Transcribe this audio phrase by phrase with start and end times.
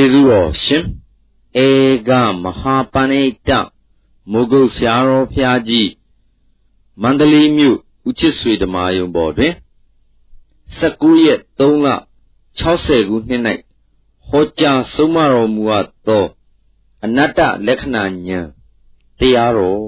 [0.00, 0.84] ေစုတော်ရှင်
[1.66, 1.68] ဧ
[2.08, 2.10] က
[2.42, 3.50] မဟာပဏိတ
[4.30, 5.90] မုဂုတ်ဆရာတော်ဖျားကြီး
[7.02, 7.78] မန္တလေးမြို့
[8.08, 9.52] ဦးချစ်ဆွေဓမ္မယုံပေါ်တွင်
[10.80, 11.88] 19ရက်3လ
[12.60, 13.42] 60ခုနှစ်၌
[14.28, 16.26] ဟောကြားဆုံးမတော်မူအပ်သော
[17.04, 18.46] အနတ္တလက္ခဏာဉာဏ်
[19.18, 19.84] တရားတော်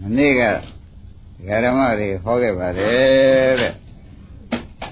[0.00, 0.42] မနေ့က
[1.64, 3.72] ဓမ္မတွေဟောခဲ့ပါတယ်တဲ့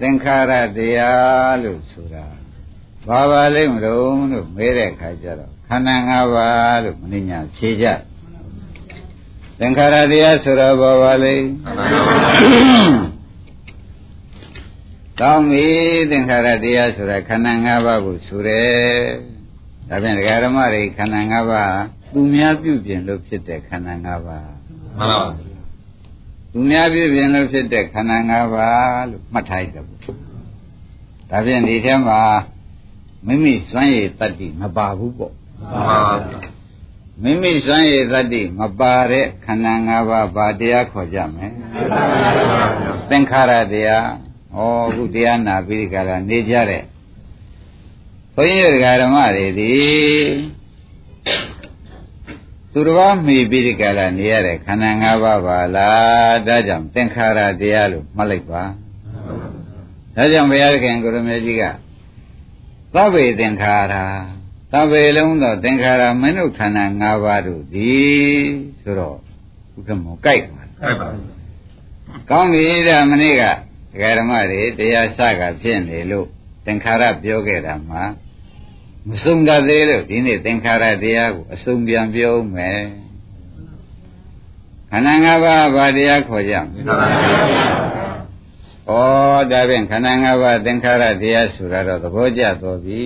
[0.01, 2.27] သင်္ခါရတရားလို့ဆိုတာ
[3.09, 7.87] ဘာပါလိမ့်မလို့လို့မေးတဲ့အခါကျတော့ခန္ဓာ၅ပါးလို့မင်းညာဖြေကြ
[9.59, 11.47] သင်္ခါရတရားဆိုတော့ဘာပါလိမ့်
[15.21, 15.67] ကောင်းပြီ
[16.11, 18.75] သင်္ခါရတရားဆိုတာခန္ဓာ၅ပါးကိုဆိုတယ်
[19.89, 21.77] ဒါဖြင့်ဒကာဓမ္မတွေခန္ဓာ၅ပါး
[22.13, 24.49] သူများပြုပြင်လို့ဖြစ်တဲ့ခန္ဓာ၅ပါး
[24.99, 25.31] မှန်ပါပါ
[26.53, 29.85] သူများပြုပြင်လို့ဖြစ်တဲ့ခန္ဓာ၅ပါးလို့မှတ်ထားရတယ်
[31.31, 32.21] ဒါဖြင့်ဒီထဲမှာ
[33.27, 36.39] မိမိစွမ်းရည်တတ္တိမပါဘူးပေါ့မှန်ပါဗျာ
[37.23, 41.49] မိမိစွမ်းရည်တတ္တိမပါတဲ့ခန္ဓာ၅ပါးဘာတရားခေါ်ကြမလဲ
[43.09, 44.07] သင်္ခါရတရား
[44.57, 46.83] ဩအခုတရားနာပြီးကြတာနေကြတဲ့
[48.35, 49.73] ဘုန်းကြီးတို့ဓမ္မတွေဒီ
[52.73, 58.63] သူတော်ဘာမိပြီးကြလာနေရတဲ့ခန္ဓာ၅ပါးပါလားဒါကြောင့်သင်္ခါရတရားလို့မှတ်လိုက်ပါ
[60.17, 61.65] ဒါကြောင့်ဘုရားခင်ကိုရမေကြီးက
[62.95, 63.95] သဗ္ဗေသင်္ခါရ
[64.73, 68.45] သဗ္ဗေလုံးသောသင်္ခါရမနုခန္ဓာ၅ပါးတို့သည်
[68.83, 69.17] ဆိုတော့
[69.77, 71.09] ဥက္ကမောကြိုက်ပါကြိုက်ပါ
[72.31, 73.43] ကောင်းပြီဒါမနေ့က
[73.93, 76.27] ဒကာဓမ္မတွေတရားစကဖြစ်နေလို့
[76.67, 78.03] သင်္ခါရပြောခဲ့တာမှာ
[79.09, 82.83] မဆုံးတတ်သေးလို့ဒီနေ့သင်္ခါရတရားကိုအဆုံးပြန်ပြောမယ်
[84.91, 86.83] ခန္ဓာ၅ပါးဘာတရားခေါ်ကြမလဲ
[88.89, 88.93] ဩ
[89.51, 93.03] ဒါဖြင့်ခန္ဓာ၅ပါးသင်္ခါရတရားဆိုတာတော့သဘောကျတော်ပြီ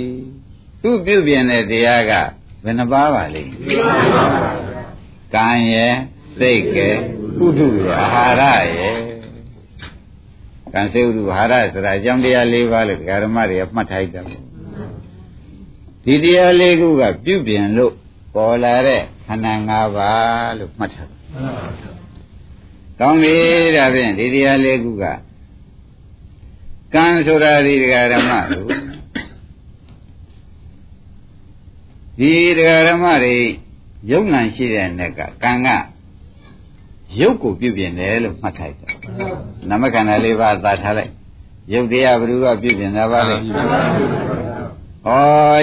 [0.82, 2.12] သူပြုပြင်တဲ့တရားက
[2.64, 3.52] ဘယ်နှပါးပါလိမ့်
[5.34, 5.94] ကံရဲ့
[6.38, 6.88] စိတ်ကဲ
[7.44, 8.96] ဥဒုရဲ့အာဟာရရဲ့
[10.72, 14.42] ကံစိတ်ဥဒုအာဟာရဆိုတာအကြောင်းတရား၄ပါးလို့ဓမ္မတွေမှတ်ထားကြတယ်
[16.04, 17.92] ဒီတရားလေးခုကပြုပြင်လို့
[18.34, 21.18] ပေါ်လာတဲ့ခန္ဓာ၅ပါးလို့မှတ်ထားတယ်
[23.00, 23.36] ကောင်းပြီ
[23.76, 25.04] ဒါဖြင့်ဒီတရားလေးခုက
[26.94, 28.68] ကံဆိုတာဒီဒကာဓမ္မတို့
[32.18, 33.36] ဒီဒကာဓမ္မတွေ
[34.10, 35.68] ယုံ nant ရှိတဲ့နဲ့ကကံက
[37.20, 38.94] ရုပ်ကိုပြုပြင်တယ်လို့မှတ်ထားတယ်
[39.68, 41.12] နမခန္ဓာလေးပါးသာထားလိုက်
[41.72, 45.10] ရုပ်တရားဘ누구ကပြုပြင်တာပါလဲဩ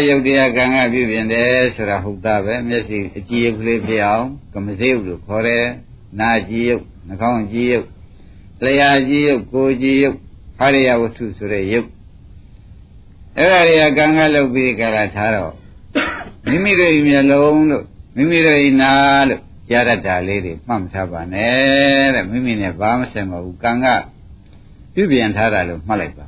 [0.08, 5.66] ရုပ်တရားကံကပြုပြင်တယ်ဆိုတာဟုတ်တာပဲမျက်စိအကြည့်ရုပ်ကလေးဖြစ်အောင်ကမစေုပ်လို့ခေါ်တယ်
[6.20, 7.88] နာကြည့်ရုပ်နှာခေါင်းကြည့်ရုပ်
[8.64, 10.18] လျှာကြည့်ရုပ်ကိုကြည့်ရုပ်
[10.62, 11.90] အာရိယဝတ္ထုဆိုတဲ့ယုတ်
[13.38, 15.54] အဲ့ဒါတွေကကံကလုပ်ပြီးကြတာထားတော့
[16.50, 17.86] မိမိတို့မျက်လုံးလို့
[18.16, 18.94] မိမိတို့နာ
[19.30, 23.86] လို့ကြားရတာလေးတွေမှတ်မထားပါနဲ့တဲ့မိမိနဲ့ဘာမှဆိုင်မဘူးကံက
[24.94, 26.26] ပြုပြင်ထားတာလို့မှတ်လိုက်ပါ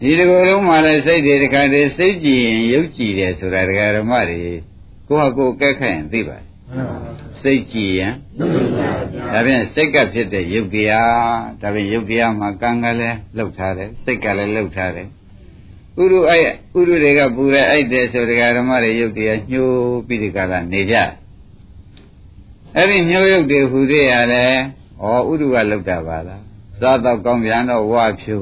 [0.00, 4.40] ဒီတကူလုံးမှလည်းစိတ်တွေတခါတည်းစိတ်ကြည်ရင်ရုပ်ကြည်တယ်ဆိုတာဒကာဓမ္မတွေ
[5.08, 6.46] ကိုယ့်ဟာကိုယ်ကဲခန့်ရင်သိပါတယ်
[7.46, 8.14] စိတ်ကြည်ရင်
[9.32, 11.14] ဒါဖြင့်စိတ်ကဖြစ်တဲ့ယုတ်တရား
[11.60, 15.08] ဒါဖြင့်ယုတ်တရားမှာကံကလည်းလှုပ်ထားတယ်စိတ်ကလည်းလှုပ်ထားတယ်
[16.00, 20.96] ဥရုအဲ့ဥရုတွေကပူရဲအဲ့တဲ့ဆိုတရားဓမ္မတွေယုတ်တရားညှိုးပြီးဒီကလာနေကြ
[22.76, 24.44] အဲ့ဒီညှိုးယုတ်တွေဟူသေးရလဲ
[25.02, 26.42] ဩဥရုကလှုပ်တာပါလား
[26.80, 28.36] စားတော့ကောင်းပြန်တော့ဝါဖြူ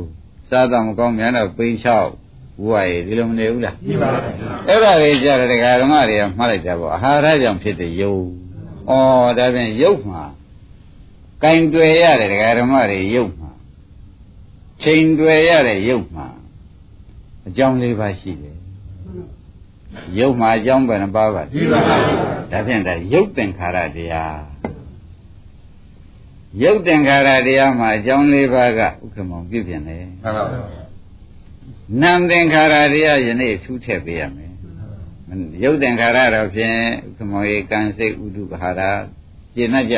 [0.50, 2.10] စားတော့မကောင်းပြန်တော့ပိန်ချောက်
[2.66, 4.20] ဝါရေဒီလိုမနေဘူးလားမှန်ပါပါ
[4.68, 8.43] အဲ့ဒါတွေကြတဲ့ဒကာဓမ္မတွေကမှတ်လိုက်တာပေါ့အာဟာရကြောင့်ဖြစ်တဲ့ယုတ်
[8.88, 8.92] ဩ
[9.38, 10.22] ဒါဖြင့်ရုပ်မှာ
[11.42, 13.50] ကင်တွယ်ရတဲ့ဒကာဓမ္မတွေရုပ်မှာ
[14.82, 16.26] ချိန်တွယ်ရတဲ့ရုပ်မှာ
[17.46, 18.58] အကြောင်း၄ပါးရှိတယ်
[20.18, 24.42] ရုပ်မှာအကြောင်းဘယ်နှပါးပါလဲဒါဖြင့်ဒါရုပ်သင်္ခါရတရား
[26.62, 30.44] ရုပ်သင်္ခါရတရားမှာအကြောင်း၄ပါးကဥက္ကမောင်ပြုပြင်တယ်မှန်ပါပါ
[32.02, 34.43] နာမ်သင်္ခါရတရားယနေ့ထူးထည့်ပေးရမယ်
[35.62, 36.76] ရုပ်သင်္ခါရတော့ဖြင့်
[37.16, 38.80] ခမောဧကံစိတ်ဥဒုဘာရ
[39.54, 39.96] ပြင်းတတ်ကြ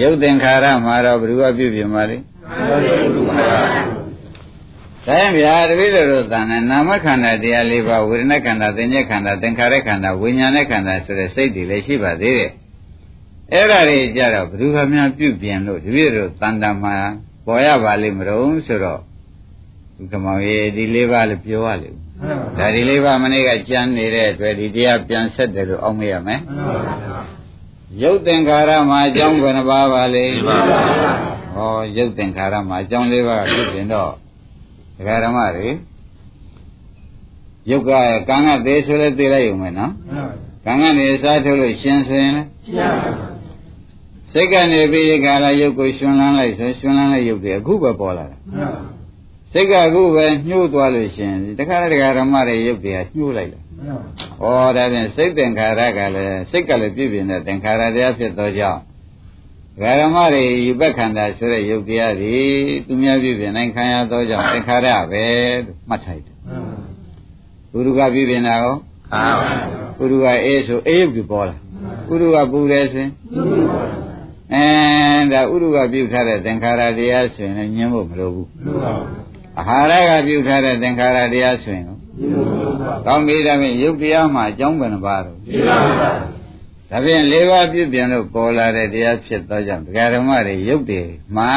[0.00, 2.16] ရုပ်သင်္ခါရမှာတော့ဘယ်သူကပြုပြင်ပါလဲ
[5.06, 12.50] ဒါရင်ဗျာတပည့်တော်တို့သံနဲ့နာမခန္ဓာတရား၄ပါးဝေဒနာခန္ဓာသင်္ညက်ခန္ဓာသင်္ခါရခန္ဓာဝိညာဉ်နဲ့ခန္ဓာဆိုတဲ့စိတ်တွေလည်းရှိပါသေးတယ်
[13.52, 16.96] အဲ့ဒါတွေကြတော့ဘယ်သူကများပြုပြင်လို့တပည့်တော်တန်တမှာ
[17.46, 19.00] ပေါ်ရပါလိမ့်မလို့ဆိုတော့
[19.96, 22.05] ဒီကမောင်ရေဒီ၄ပါးလည်းပြောရလိမ့်
[22.58, 26.40] ဒါဒီလေးပါမနေ့ကကြမ်းနေတဲ့အတွက်ဒီတရားပြန်ဆက်တယ်လို့အောက်မေ့ရမယ်
[28.02, 30.24] ရုပ်သင်္ခါရမှာအကြောင်းဘယ်နှပါပါလဲ
[31.54, 34.12] ဟောရုပ်သင်္ခါရမှာအကြောင်းလေးပါဖြစ်ရင်တော့
[34.96, 35.68] ဒကာဓမ္မတွေ
[37.70, 37.90] ယုတ်က
[38.28, 39.92] ကံကသေးဆိုလဲသေးလိုက်ုံပဲနော်
[40.64, 43.26] ကံကနေစားထုတ်လို့ရှင်ဆိုရင်လဲရှင်းပါပါ
[44.32, 48.36] စိတ်ကနေပြီးခါလာရုပ်ကိုရှင်လန်းလိုက်ဆိုရှင်လန်းလိုက်ရုပ်တွေအခုပဲပေါ်လာတာ
[49.58, 53.62] စိတ်ကအခုပဲညှို့သွားလို့ရှင်တခါတခါဓမ္မတွေရုပ်တွေကညှို့လိုက်တယ်
[54.40, 54.44] ဩ
[54.76, 58.80] ဒါဖြင့်စိတ်သင်္ခါရကလည်းစိတ်ကလည်းပြည့်ပြည့်နဲ့သင်္ခါရတရားဖြစ်သောကြောင့်
[60.02, 62.36] ဓမ္မတွေယူပက္ခန္တာဆိုတဲ့ရုပ်တရားတွေ
[62.86, 65.24] သူများပြည့်ပြည့်နိုင်ခံရသောကြောင့်သင်္ခါရပဲ
[65.64, 66.36] လို့မှတ်ထားတယ်
[67.70, 68.74] ပုရုကပြည့်ပြည့်နာရော
[69.10, 69.50] ခါပါ
[69.98, 71.56] ပုရုကအေးဆိုအေးရုပ်တွေပေါ်လာ
[72.08, 73.10] ပုရုကပူတယ်ဆိုရင်
[74.52, 74.66] အဲ
[75.32, 78.48] ဒါဥရုကပြုတ်ထားတဲ့သင်္ခါရတရားဆိုရင်ညှင်းဖို့မလိုဘူး
[79.58, 81.84] အာဟာရကပြုတ်ထားတဲ့သင်္ခါရတရားဆိုရင်
[83.06, 85.36] ကောင်းပြီဒါဖြင့်ယုတ်တရားမှာအကြောင်းဘယ်နှပါတော့
[86.90, 91.52] ဒါဖြင့်၄ပါးပြုပြင်လို့ပေါ်လာတဲ့တရားဖြစ်သောကြောင့်ဒကာဓမ္မတွေယုတ်တယ်မှာ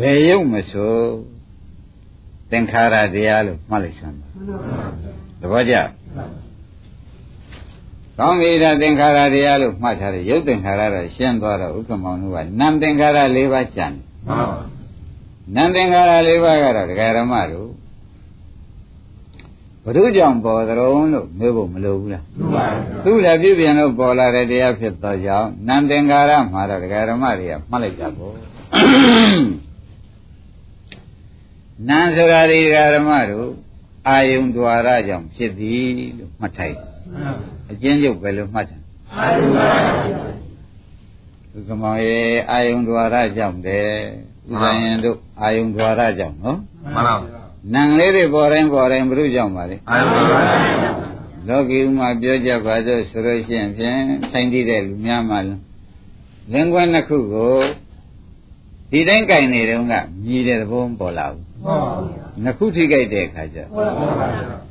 [0.00, 0.96] ဘယ်ယုတ်မဆို
[2.50, 4.28] သင်္ခါရတရားလို့မှတ်လိုက်စမ်းပါ
[5.40, 5.74] သဘောကျ
[8.18, 13.96] ကောင်းပြီဒါသင်္ခါရတရားလို့မှတ်ထားတယ်ရုပ်သင်္ခါရတော့ရှင်းသွားတော့ဥက္ကမောင်တို့ကနာမ်သင်္ခါရ၄ပါးကြံတယ်
[14.26, 14.81] မှန်ပါပါ
[15.55, 17.69] နာမ်သင်္ခါရ၄ပါးကတော့ဒကာရမတို့
[19.83, 22.65] ဘုရုကြောင့်ပေါ်သရုံလို့မေးဖို့မလိုဘူးလားမှန်ပါ
[23.03, 28.35] ဘူးသူလည်းပြည့်ပြန်လို့ပေါ်လာတဲ့တရားဖြစ်သောကြောင့်နာမ်သင်္ခါရမှာတော့ဒကာရမတွေကမှတ်လိုက်ကြပေါ့
[31.89, 33.49] နာမ်ဆိုတာဒီဒကာရမတို့
[34.07, 35.87] အာယုံ द्वार ကြောင့်ဖြစ်သည်
[36.17, 36.87] လို့မှတ်ထိုက်တယ်
[37.71, 38.81] အကျဉ်းချုပ်ပဲလို့မှတ်တယ်
[39.17, 39.81] အာယုံ द्वार
[41.51, 43.91] ဒုက္ကမောင်ရဲ့အာယုံ द्वार ကြောင့်တယ်
[44.51, 46.57] ဥဇာယံတို့အာယုံ द्वार ကြောင့်နော်
[46.95, 47.31] မှန်ပါဘူး
[47.73, 50.43] နံလေးတွေပေါ်တိုင်းပေါ်တိုင်းဘုရုကြောင့်ပါလေအာယုံ द्वार
[51.47, 53.99] လောကီဥမှာပြောကြပါစို့ဆိုလို့ရှိရင်ဖြင့်
[54.31, 55.35] ဆိုင်တည်တဲ့လူများမှ
[56.51, 57.55] လင်းကွန်းနှစ်ခုကို
[58.91, 59.93] ဒီတိုင်းကြိုင်နေတုန်းက
[60.25, 64.67] မြည်တဲ့သဘောပေါ်လာဘူးမှန်ပါဘူးနှစ်ခုထိကြိုက်တဲ့အခါကျမှန်ပါဘူး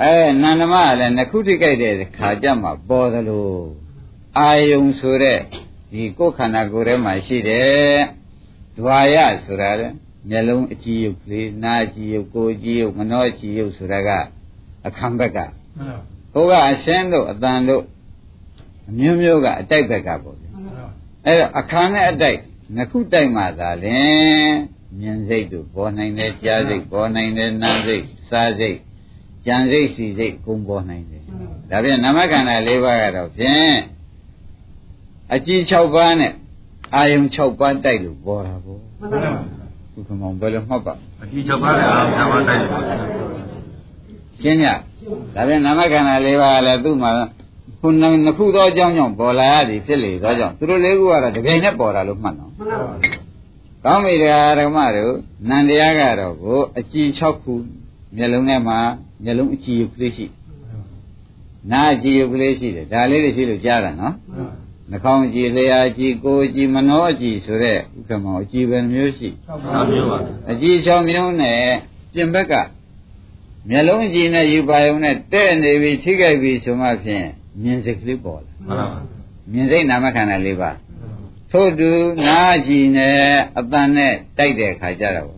[0.00, 3.48] အဲနန္ဒမကလည်းနှစ်ခုထိကြိုက်တဲ့ခါကြမှာပေါ်သလို
[4.38, 5.38] အာယုံဆိုတဲ့
[5.92, 7.94] ဒီကိုယ်ခန္ဓာကိုယ်ထဲမှာရှိတဲ့
[8.77, 9.87] ဒွါယဆိုတာလေ
[10.29, 14.09] မျက်လုံးအကြည့်ရုပ်ကလေးနားအကြည့်ရုပ်ကိုယ်ကြည့်ရုပ်မနှောအကြည့်ရုပ်ဆိုတာက
[14.87, 15.39] အခမ်းဘက်က
[16.33, 17.83] ဟိုကအရှင်းတို့အတန်တို့
[18.89, 20.45] အမျိုးမျိုးကအတိုက်ဘက်ကပေါ့ဗျ
[21.25, 22.39] အဲ့တော့အခမ်းနဲ့အတိုက်
[22.75, 24.53] နှစ်ခုတိုက်မှသာလင်
[24.99, 28.77] မြင်စိတ်တို့ပေါ်နိုင်တယ်ကြားစိတ်ပေါ်နိုင်တယ်နားစိတ်စားစိတ်
[29.45, 31.23] ကြံစိတ်စီစိတ်ကုန်ပေါ်နိုင်တယ်
[31.69, 33.75] ဒါပြန်နာမခန္ဓာ၄ပါးကတော့ဖြင့်
[35.33, 36.33] အကြည့်6ပါးနဲ့
[36.95, 38.79] အာယုံ6ပါးတိုက်လို့ပေါ်တာပေါ့
[39.93, 40.93] ဘုခမောင်ဘယ်လိုမှတ်ပါ
[41.23, 42.83] အကြည့်6ပါးနဲ့အာယုံ6ပါးတိုက်လို့
[44.41, 44.63] ရှင်းည
[45.35, 47.11] ဒါပြန်နာမခန္ဓာ၄ပါးကလည်းသူ့မှာ
[47.79, 52.93] ခုနှစ်ခုသောအကြောင်းကြောင့်ပေါ်လာရသည်ဖြစ်လေသောကြောင့်သူတို့လေးခုကတော့တပြိုင်နဲ့ပေါ်တာလို့မှတ်တော့မှန်ပါပါ
[53.85, 55.13] ကောင်းပြီတရားဓမ္မတို့
[55.49, 57.53] နန္တရားကတော့ကိုအကြည်6ခု
[58.15, 58.79] မျက်လုံးထဲမှာ
[59.23, 60.25] မျက်လုံးအကြည်ရုပ်ကလေးရှိ
[61.71, 64.13] နားအကြည်ရုပ်ကလေးရှိတယ်ဒါလေးတွေရှိလို့ကြားတာနော်
[64.89, 70.19] နှာခေါင်းအကြည်လျာအကြည်ကိုယ်အကြည်မနှောအကြည်ဆိုတဲ့ဥက္ကမောအကြည်ပဲမျိုးရှိ6မျိုးပါ
[70.51, 71.61] အကြည်6မျိုးနဲ့
[72.13, 72.53] ပြင်ဘက်က
[73.69, 77.25] မျက်လုံးအကြည်နဲ့ယူပါယုံနဲ့တဲ့နေပြီထိခိုက်ပြီဆိုမှဖြင့်
[77.61, 78.99] မြင်စိတ်ကလေးပေါ်လာမှန်ပါပါ
[79.51, 80.71] မြင်စိတ်နာမခန္ဓာလေးပါ
[81.51, 81.91] ထို့တူ
[82.27, 83.17] နာကြည်နဲ့
[83.57, 85.31] အတန်နဲ့တိုက်တဲ့ခါကြတော့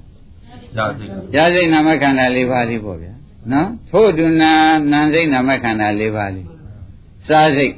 [0.75, 3.13] ဇာစိတ်ဇာစိတ်နာမခန္ဓာ၄ပါးလေးပေါ့ဗျာ
[3.51, 4.53] နော်ထို့တူနာ
[4.91, 6.47] နာစိတ်နာမခန္ဓာ၄ပါးလေး
[7.27, 7.73] စားစိတ်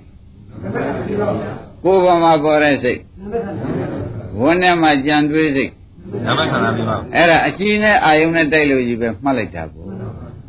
[1.83, 2.99] ကိုယ်ပေါ်မှာပေါ်တဲ့စိတ်
[4.41, 5.71] ဝန်းထဲမှာကြံတွေးစိတ်
[6.25, 9.87] နာမခန္ဓာ၄ပါးအဲ့ဒါအကြည်နဲ့အာယုံနဲ့တိုက်လို့ကြီးပဲမှတ်လိုက်တာပေါ့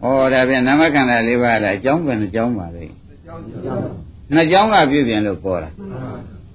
[0.02, 2.84] ဩော်ဒါပြန်နာမခန္ဓာ၄ပါးလည်းအကြောင်းပဲအကြောင်းပါလေ
[4.34, 5.70] နှစ်ကြောင်းကပြုပြင်လို့ပေါ်တာ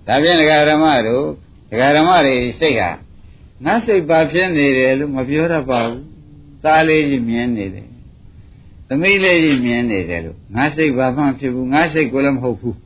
[0.07, 1.25] ဒါပြန်ဒကာဓမ္မတို့
[1.69, 2.89] ဒကာဓမ္မတွေစိတ်ဟာ
[3.65, 6.03] ငါစိတ်ပါဖြစ်နေတယ်လို့မပြောတတ်ပါဘူး
[6.63, 7.87] သားလေးကြီးမြင်နေတယ်
[8.87, 12.77] သမီးလေးကြီးမြင်နေတယ်လို့ငါစိတ်ဘာမှဖြစ်ဘူးငါစိတ်ကိုလည်းမဟုတ်ဘူး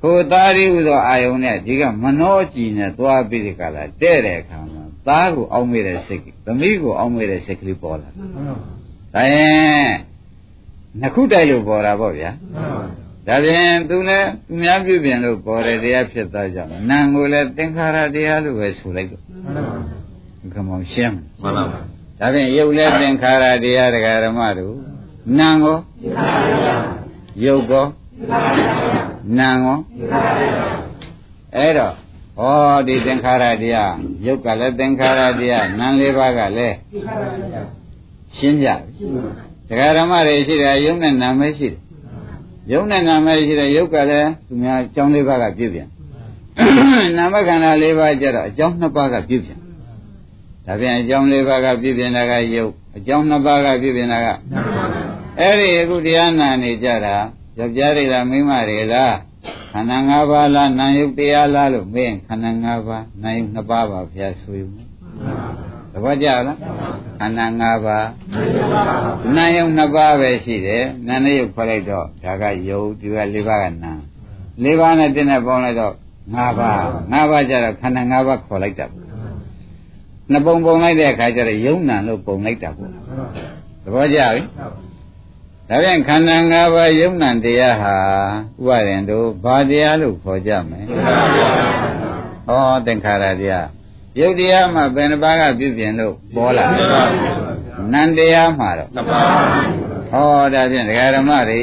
[0.00, 8.08] ဟိုသားရီဟူသောအာယုံနဲ့ဒီကမနှောကြည်နဲ့သွားပြီးဒီကလာတဲ့တဲ့အခါမှာသားကိုအောင်းမေးတဲ့စိတ်သမီးကိုအောင်းမေးတဲ့စိတ်ကလေးပေါ်လာ
[9.14, 9.92] ဒါရင်
[11.00, 12.30] နှစ်ခုတိုက်လို့ပေါ်တာပေါ့ဗျာ
[13.26, 19.22] ဒါပြင်သူလည်းသူများပြုပြင်လို့ပေါ်တဲ့တရားဖြစ်သွားကြောင်းနာမ်ကိုလည်းသင်္ခါရတရားလို့ပဲဆိုလိုက်တော့
[20.54, 21.80] ခမောင်ရှင်းမှန်ပါပါ
[22.20, 24.74] ဒါပြင်ရုပ်လည်းသင်္ခါရတရားတရားဓမ္မတို့
[25.38, 25.78] နာမ်ကို
[27.44, 27.86] ရုပ်ကို
[29.38, 29.78] နာမ်ကို
[31.56, 31.94] အဲ့တော့
[32.38, 33.94] ဟောဒီသင်္ခါရတရား
[34.26, 36.76] ရုပ်ကလည်းသင်္ခါရတရားနာမ်လေးပါးကလည်း
[38.36, 38.68] ရှင်းကြ
[39.68, 41.80] တရားဓမ္မတွေရှိတယ်ရုပ်နဲ့နာမ်ပဲရှိတယ်
[42.72, 45.88] ယုံနဲ့နာမည်ရှိတဲ့ယုတ်ကလည်းသူများအကြောင်းလေးပါးကပြုပြန်
[47.16, 49.58] နာမခန္ဓာလေးပါးကျတော့အကြောင်းနှစ်ပါးကပြုပြန်
[50.66, 54.28] ဒါပြန်အကြောင်း၄ပါးကပြည့်ပြင်းတာကယုတ်အကြောင်း၂ပါးကပြည့်ပြင်းတာက
[55.40, 57.16] အဲ့ဒီအခုတရားနာနေကြတာ
[57.60, 59.14] ယောက်ျားတွေလားမိန်းမတွေလား
[59.72, 64.66] ခန္ဓာ၅ပါးလားနာယုတ်တရားလားလို့မေးရင်ခန္ဓာ၅ပါးနာယုတ်၂ပါးပါဘုရားဆိုယူ
[65.92, 66.58] သဘောကျလား
[67.18, 68.06] ခန္ဓာ၅ပါး
[69.36, 73.92] နာယုတ်၂ပါးပဲရှိတယ်နာနဲ့ယုတ်ခေါ်လိုက်တော့ဒါကယုတ်ဒီက၄ပါးကနာ
[74.64, 75.94] ၄ပါးနဲ့တင်းနဲ့ပေါင်းလိုက်တော့
[76.36, 76.78] ၅ပါး
[77.12, 78.86] ၅ပါးကျတော့ခန္ဓာ၅ပါးခေါ်လိုက်တာ
[80.30, 82.94] နှစ်ပုံပုံလိုက်တဲ့အခါကျတော့ယုံနံလို့ပုံလိုက်တာပေါ့သ
[83.94, 84.42] ဘောကျပြီ
[85.72, 87.96] ဒါပြန်ခန္ဓာ၅ပါးယုံနံတရားဟာ
[88.60, 90.80] ဥပါရင်တို့ဘာတရားလို့ခေါ်ကြမလဲ
[92.46, 93.66] ဟောသင်္ခါရတရား
[94.20, 96.66] ယုတ်တရားမှာဘယ်နှပါးကပြုပြင်လို့ပေါ်လာ
[97.92, 99.24] နံတရားမှာတော့နှစ်ပါး
[100.10, 101.60] ဟောဒါဖြင့်ဒကာရမတွေ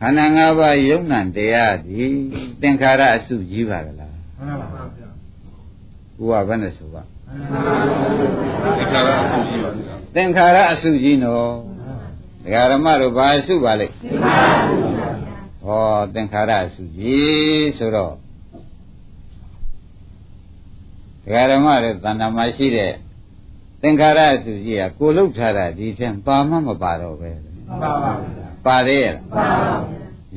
[0.00, 2.04] ခန္ဓာ၅ပါးယုံနံတရားဒီ
[2.60, 5.08] သင်္ခါရအစုကြီးပါကလားမှန်ပါပါဗျာ
[6.18, 7.02] ဘုရားဘယ်နဲ့ဆိုပါ
[10.14, 11.75] သင်္ခါရအစုကြီးနော်
[12.46, 13.94] ဒကာရမတို့ဘာအစုပါလိမ့်
[15.62, 15.82] ဟော
[16.14, 18.14] သင်္ခါရအစုကြီးဆိုတော့
[21.22, 22.92] ဒကာရမတွေတဏ္ဍာမရှိတဲ့
[23.82, 28.12] သင်္ခါရအစုကြီးကကိုလုတ်ထားတာဒီထက်ပါမှမပါတော့ပဲမှန်ပါပါ
[28.66, 29.76] ပါသေးရဲ့မှန်ပါပါ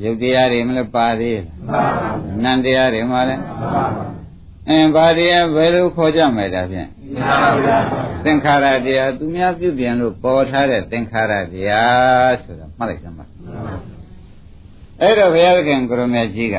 [0.02, 2.10] ရုပ်တရားတွေမလဲပါသေးရဲ့မှန်ပါပါ
[2.44, 4.04] နံတရားတွေမလဲမှန်ပါပါ
[4.68, 6.88] အင်းဘာတရားဘယ်လိုခေါ်ကြမလဲဒါဖြင့်
[8.24, 13.26] သင်္ခါရတရားသူများပြုပြင်လို့ပေါ်ထားတဲ့သင်္ခါရတရားဆိုတာမှတ်လိုက်စမ်းပါ
[15.00, 16.56] အဲ့တော့ဘုရားခင်ကိုရမကြီးက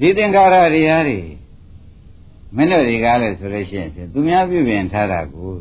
[0.00, 1.20] ဒီသင်္ခါရတရားတွေ
[2.56, 5.52] မင်းတို့တွေကလည်းဆိုလို့ရှိရင်သူများပြုပြင်ထားတာကို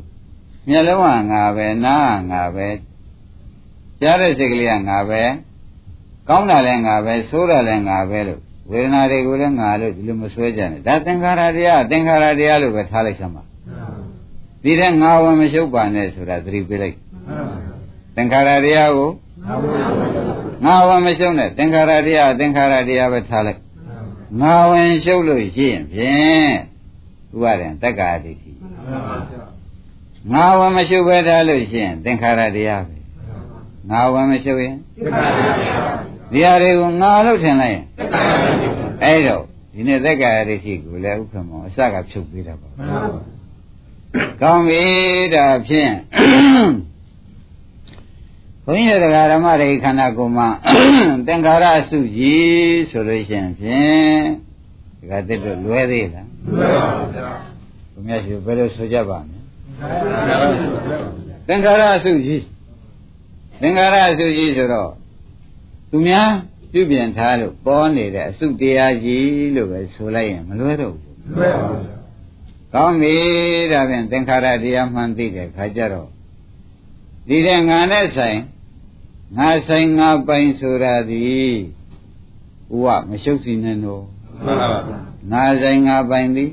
[0.68, 2.68] မျက်လုံးကငါပဲနားကငါပဲ
[4.02, 5.22] ကြားတဲ့စိတ်ကလေးကငါပဲ
[6.30, 13.44] ကောင်းတာလည်းငါပဲဆိုးတာလည်းငါပဲလို့ ဝေဒနာတွေကိုလည်းငါလို့ဒီလိုမဆွဲကြနဲ့ဒါသင်္ခါရတရားသင်္ခါရတရားလို့ပဲထားလိုက်စမ်းပါ
[14.64, 16.98] ဒီတဲ့ငါဝမရှုပ်ပါနဲ့ဆိုတာသတိပေးလိုက်
[18.16, 19.10] သင်္ခါရတရားကို
[20.66, 23.60] ငါဝမရှုပ်နဲ့သင်္ခါရတရားသင်္ခါရတရားပဲထားလိုက်
[24.42, 26.54] ငါဝင်ရှုပ်လို့ရှိရင်ဖြင့်
[27.34, 28.52] ဥပါဒံတက္ကာဒိဋ္ဌိ
[30.34, 32.96] ငါဝမရှုပ်ပဲထားလို့ရှိရင်သင်္ခါရတရားပဲ
[33.90, 37.84] ငါဝမရှုပ်ရင်သင်္ခါရတရား ဒီဟာတွေကိုငါလို့ထင်လိုက်ရင်
[39.04, 42.70] အဲ့တော့ဒီနေ့သက်္ကာရဒိဋ္ဌိကိုလည်းဥက္ကမောအစကဖြုတ်ပေးတာပါ
[44.42, 44.84] ကောင်းပြီ
[45.36, 45.94] ဒါဖြင့်
[48.66, 50.48] ဘုန်းကြီးတရားဓမ္မတွေခန္ဓာကိုယ်မှာ
[51.28, 54.24] သင်္ခါရအစုကြီးဆိုလို့ရှိရင်ဖြင့်
[55.00, 57.30] ဒီကတက်တော့လွဲသေးလားလွဲပါဗျာ
[57.94, 59.38] ဘုရားရှင်ဘယ်လိုဆိုကြပါ့မလဲ
[61.48, 62.44] သင်္ခါရအစုကြီး
[63.62, 64.92] သင်္ခါရအစုကြီးဆိုတော့
[65.92, 66.30] သူများ
[66.72, 72.02] ပြုပြင်ထားလို့ပေါ်နေတဲ့အစုတရားကြီးလို့ပဲဆိုလိုက်ရင်မလွဲတော့ဘူးလွဲပါဘူး
[72.74, 73.16] ကောင်းပြီ
[73.72, 76.10] ဒါဖြင့်သင်္ခါရတရားမှန်သိတဲ့ခါကျတော့
[77.28, 78.40] ဒီတဲ့ငါနဲ့ဆိုင်
[79.38, 81.22] ငါဆိုင်ငါပိုင်ဆိုတာဒီ
[82.74, 84.04] ဥဝမရှုပ်စီနဲ့တော့
[84.46, 84.80] မှန်ပါပါ
[85.32, 86.52] ငါဆိုင်ငါပိုင်သည်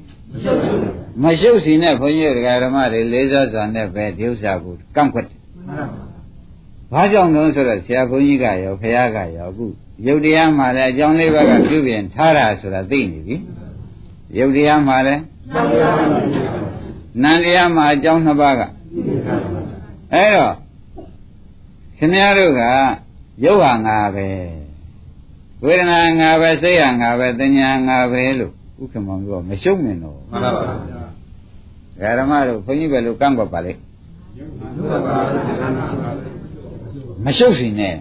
[1.22, 6.07] မရှုပ်စီနဲ့ဘုန်းကြီးတရားဓမ္မတွေလေးစားစွာနဲ့ပဲဒီဥစ္စာကိုကန့်ကွက်တယ်မှန်ပါပါ
[6.92, 9.66] ဘာကြောင့်လဲဆိုတော့ဆရာဘုန်းကြီးကရောဖះကရောအခု
[10.06, 13.36] ယုတ်တရားမှလည်းအကြောင်းလေးပါးကပြုပြင်ထားတာဆိုတာသိနေပြီ
[14.38, 15.22] ယုတ်တရားမှလည်း
[17.22, 18.62] နန္တရားမှအကြောင်းနှစ်ပါးက
[20.14, 20.54] အဲ့တော့
[21.98, 22.62] ခင်ဗျားတို့က
[23.44, 24.28] ရုပ်ဟာငါပဲ
[25.64, 28.52] ဝေဒနာငါပဲစိတ်ဟာငါပဲသညာငါပဲလို့
[28.82, 30.62] ဥက္ကမောင်ပြောမရှုံးနေတော့မှန်ပါပါ
[32.00, 33.72] ဗျာဓမ္မတို့ဘုန်းကြီးပဲလို့ကန့်ကွက်ပါလေ
[37.24, 37.94] မရှုပ်စီနဲ့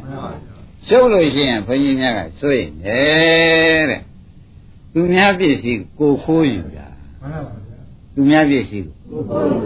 [0.88, 4.02] ရှုပ်လို့ရှိရင်ဘုန်းကြီးများကစိုးရင်တယ်တဲ့
[4.94, 6.88] သူများပြည့်စည်ကိုခိုးယူတာ
[7.22, 7.80] မှန်ပါဗျာ
[8.14, 9.56] သူများပြည့်စည်ကိုခိုးယ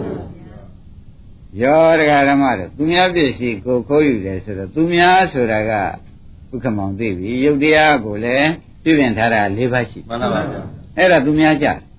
[1.62, 8.48] ရောတရားဓမ္မတို့သူများပြည့်စည်ကိုခိုးယူတယ်ဆိုတော့သူများဆိုတာကဥက္ကမောင်သိပြီယုတ်တရားကိုလည်း
[8.82, 10.60] ပြုပြင်ထားတာ၄ပါးရှိမှန်ပါဗျာ
[10.98, 11.91] အဲ့ဒါသူများကြမှန်ပါပါ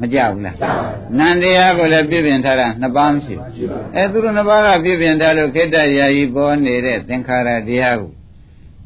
[0.00, 0.56] မကြဘူးလား
[1.18, 8.12] နန္တရားကိုလည်းပြည့်ပြင်ထားတာနှစ်ပါးမရှိဘူးအဲသူတို့နှစ်ပါးကပြည့်ပြင်ထားလို့ခိတ္တရာယီပေါ်နေတဲ့သင်္ခါရတရားကို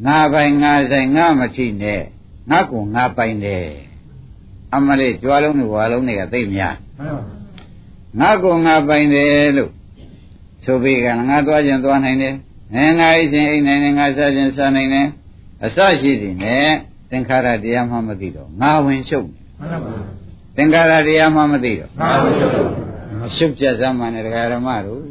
[0.07, 2.03] ငါပိုင်ငါဆိုင်ငါမထိနဲ့
[2.51, 3.67] ငါကိုငါပိုင်တယ်
[4.75, 6.77] အမလေးကြွားလုံးတွေဝါလုံးတွေကသိများ
[8.21, 9.71] ငါကိုငါပိုင်တယ်လို့
[10.65, 12.35] ဆိုပြီးကငါသွားခြင်းသွားနိုင်တယ်
[12.75, 15.07] အဲငါအိခြင်းအိနိုင်တယ်ငါစားခြင်းစားနိုင်တယ်
[15.65, 16.69] အစရှိသည်နဲ့
[17.11, 20.24] သင်္ခါရတရားမှမသိတော့ငါဝင်ရှုပ်မှန်ပါပါ
[20.57, 21.91] သင်္ကာရတရားမှမသိတော့
[23.21, 25.03] မရှုပ်ကြစမ်းပါနဲ့တရားဓမ္မတို့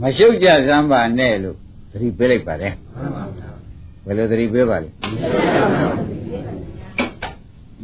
[0.00, 1.56] မရှုပ်ကြစမ်းပါနဲ့လို့
[1.92, 2.74] သတိပေးလိုက်ပါတယ်
[4.04, 4.90] ဘယ်လိုသတိပေးပါလဲ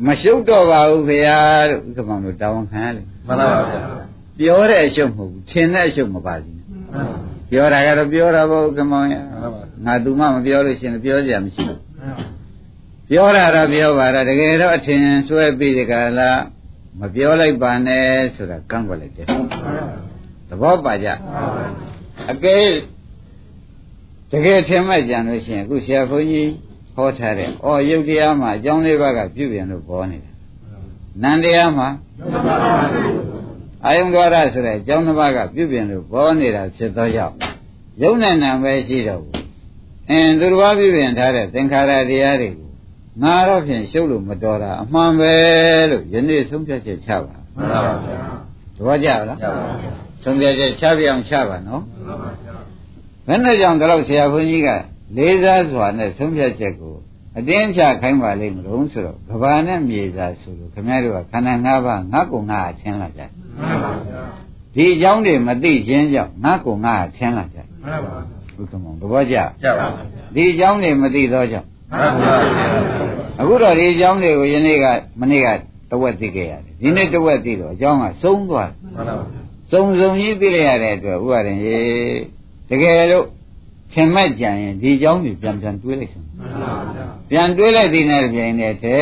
[0.06, 1.38] မရှုပ်တော့ပါဘူးခင်ဗျာ
[1.70, 3.82] လို့ဥက္ကမောင်တို့တာဝန်ခံရလိမ့်မှန်ပါပါဗျာ
[4.38, 6.58] ပြောတဲ့အရှုပ်မဟုတ်ဘူးထင်တဲ့အရှုပ်မပါဘူး
[7.50, 11.80] ပြောတာကတော့ပြောတာပေါ့ဥက္ကမောင်ရမှန်ပါပါငါသူမှမပြောလို့ရှိရင်ပြောကြမရှိဘူး
[13.10, 16.30] ပြောတာတော့ပြောပါတော့တကယ်တော့အထင်ဆွဲပြီးဒီကလာ
[16.98, 19.26] မပြောလိုက်ပါနဲ့ဆိုတာကန့်ကွက်လိုက်တယ်
[20.48, 21.08] သဘောပါကြ
[22.30, 22.64] အကယ်
[24.30, 26.50] တကယ်ထင်မှတ်ကြံလို့ရှိရင်အခုဆရာဘုန်းကြီး
[26.94, 30.32] ဟောထားတဲ့အော်ယုတ်တရားမှာအကြောင်းလေးပါးကပြုပြင်လို့ပေါ်နေတာ
[31.22, 31.88] နန္တရားမှာ
[33.84, 37.34] အာယုံဒွါရဆိုတဲ့အကြောင်းတစ်ပါးကပြုပြင်လို့ပေါ်နေတာဖြစ်သောကြောင့်
[38.02, 39.34] ယုံနဲ့နာပဲရှိတော့ဘူး
[40.10, 42.69] အင်းသူတော်ဘာပြုပြင်ထားတဲ့သင်္ခါရတရားတွေကို
[43.22, 45.34] ငါတော့ဖြင့်ရှုပ်လို့မတော်တာအမှန်ပဲ
[45.90, 48.18] လို့ယနေ့ဆုံးဖြတ်ချက်ချပါမှန်ပါပါဗျာ
[48.76, 52.54] သဘောကျလားရပါပါဗျာဆုံးဖြတ်ချက်ချပြအောင်ချပါနော်မှန်ပါပါဗျာ
[53.26, 54.70] ဘယ်နဲ့ကြောင့်ဒီလောက်ဆရာဘုန်းကြီးက
[55.16, 56.94] လေးစားစွာနဲ့ဆုံးဖြတ်ချက်ကို
[57.38, 64.22] အတင်းချခိုင်းပါလိမ့်မလို့ဆိုတော့ကဘာနဲ့မြေစာဆိုလို့ခင်ဗျားတို့ကခန္ဓာ၅ပါးငါ့ကိုငါအထင်လာကြတယ်မှန်ပါဗျာ
[64.74, 68.20] ဒီအကြောင်းတွေမသိခြင်းကြောင့်ငါ့ကိုငါအထင်လာကြတယ်မှန်ပါပါ
[68.56, 70.02] ဘုက္ကမောင်သဘောကျကြပါပါ
[70.34, 71.79] ဒီအကြောင်းတွေမသိသောကြောင့်မှန်ပါဗျာ
[73.40, 74.86] အခုတော့ဒီအကြောင်းတွေကိုယနေ့က
[75.20, 75.48] မနေ့က
[75.90, 78.70] တဝက်သိခဲ့ရတယ်ဒီနေ့တဝက်သိတော့အကြောင်းကဆုံးသွား
[79.70, 81.78] စုံစုံကြီးသိလိုက်ရတဲ့အတွက်ဥပါရင်ရေ
[82.68, 83.26] တကယ်လို့
[83.92, 86.26] ခင်မက်ကြံရင်ဒီအကြောင်းတွေပြန်ပြန်တွေးလိုက်စမ်း
[87.30, 88.98] ပြန်တွေးလိုက်သေးတဲ့ပြင်တဲ့ထဲ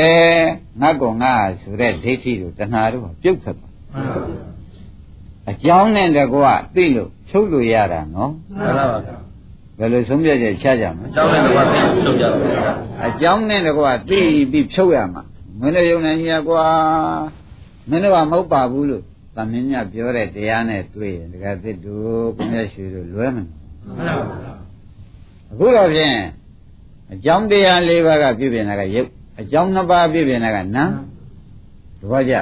[0.80, 3.68] ငါကောငါဆိုတဲ့ဒိဋ္ဌိတို့တဏှာတို့ပြုတ်ဖက်ပါ
[5.50, 8.99] အကြောင်းနဲ့တကွသိလို့ချုပ်လို့ရတာနော်မှန်ပါပါ
[9.78, 12.73] ဘယ်လိုဆုံးဖြတ်ချက်ချကြမလဲအကြောင်းနဲ့တော့သိချုပ်ကြပါဗျာ
[13.06, 14.20] အကြောင်းနဲ့တကွသိ
[14.50, 15.23] ပြီးဖြုတ်ရမှာ
[15.61, 16.66] မင်းတို့ယုံနေကြီးကွာ
[17.88, 19.02] မင်းတို့ကမဟုတ်ပါဘူးလို့
[19.37, 23.42] သမင်းမြတ်ပြောတဲ့တရားနဲ့တွေ့ရင်တကယ်သစ်တို့ကိုမြတ်ရွှေတို့လွဲမနေ
[23.85, 24.54] မှန်ပါဗျာ
[25.50, 26.16] အခုတော့ဖြင့်
[27.12, 29.08] အကြောင်းတရား၄ပါးကပြုပြင်တာကယုတ်
[29.40, 30.85] အကြောင်း၅ပါးပြုပြင်တာကနာ
[32.00, 32.35] တပည့်ကြ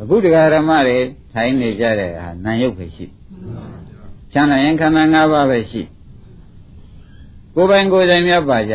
[0.00, 0.98] အခုတရားဓမ္မတွေ
[1.32, 3.06] ထိုင်နေကြတဲ့ဟာနာယုတ်ပဲရှိ
[4.32, 5.82] ချမ်းသာရင်ခန္ဓာ၅ပါးပဲရှိ
[7.60, 8.74] ကိုယ်ပိုင်ကိုယ်တိုင်များပါကြ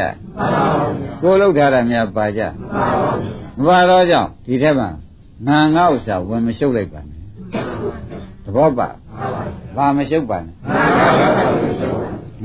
[1.21, 2.41] ကိုယ်လောက်ထားတာများပါကြ
[3.57, 4.85] မပါတော့ကြောင့်ဒီထက်မှ
[5.47, 7.21] ငါငါဥစ္စာဝင်မရှုပ်လိုက်ပါနဲ့
[8.43, 8.87] သဘောပါ
[9.75, 10.53] ဘာမရှုပ်ပါနဲ့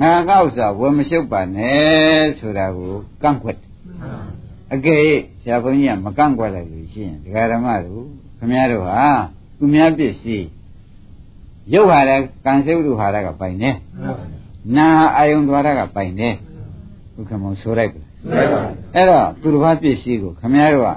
[0.01, 3.69] ငါငါဥစ္စာဝင်မရှုပ်ပါနဲ့ဆိုတာကိုကန့်ကွက်တယ်
[4.73, 5.01] အကယ်၍
[5.43, 8.05] ဆရာဘုန်းကြီးကမကန့်ကွက်လိုက်လို့ရှိရင်ဒကာဓမ္မတို့
[8.39, 9.03] ခမည်းတော်ဟာ
[9.59, 10.47] သူများပစ္စည်း
[11.73, 13.71] ရုပ်ဟာလည်းကံစိတ်လူဟာရကပိုင်နေ
[14.77, 16.31] နာအာယုံဒွါရကပိုင်နေ
[17.15, 18.01] ဘုခမောဆိုလိုက်ပြီ
[18.95, 20.89] အဲ့တော့သူတစ်ပါးပစ္စည်းကိုခမည်းတော်က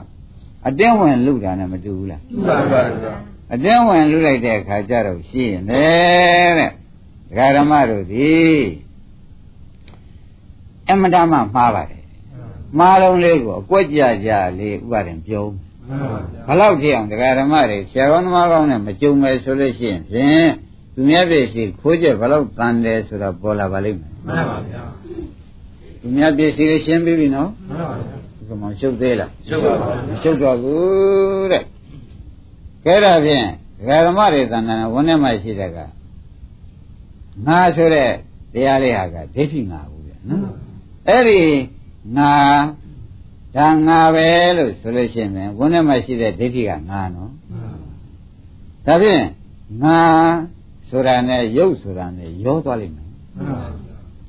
[0.67, 3.13] အတင်းဝင်လူတာနဲ့မတူဘူးလားမှန်ပါဗျာ
[3.53, 5.85] အတင်းဝင်လူလိုက်တဲ့အခါကျတော့ရှိရင်လေ
[6.57, 6.71] တဲ့
[7.29, 8.33] ဒကာဓမ္မတို့ဒီ
[10.89, 12.03] အမတမမှားပါတယ်
[12.77, 15.53] မှားလုံးလေးကိုအကွက်ကြကြလေးဥပါရင်ပြောဦး
[16.47, 20.49] ဘလောက်ကြည့်အောင်ဒကာဓမ္မတွေဆရာကောင်းသမားကောင်းနဲ့မကြုံမယ်ဆိုလို့ရှိရင်ဖြင့်
[20.93, 24.83] သူများပြည့်စီခိုးချက်ဘလောက်တန်တယ်ဆိုတော့ပေါ်လာပါလိမ့်မယ်မှန်ပါဗျာ
[26.01, 31.63] သူများပြည့်စီလေးရှင်းပြီးပြီနော်မှန်ပါဗျာဒီကမောင်ရှုပ်သေးလားချုပ်ပါပါမရှုပ်တော့ဘူးတဲ့
[32.85, 33.45] ကဲဒါဖြင့်
[33.77, 35.77] ဒကာဓမ္မတွေတန်တန်ဝန်ထဲမှာရှိတဲ့က
[37.47, 38.09] ငါဆိုတဲ့
[38.53, 40.47] တရားလေးဟာကဒိဋ္ဌိငါဘူးဗျနော်
[41.07, 41.41] အဲ့ဒီ
[42.17, 42.33] ငါ
[43.55, 44.27] ဒါငါပဲ
[44.57, 47.31] လို့ဆိုလို့ရှိရင်ဝန်ထဲမှာရှိတဲ့ဒိဋ္ဌိကငါနော်
[48.85, 49.23] ဒါဖြင့်
[49.83, 49.99] ငါ
[50.93, 53.09] ဆိုတာနဲ့ရုပ်ဆိုတာနဲ့ရောသွားလိမ့်မယ်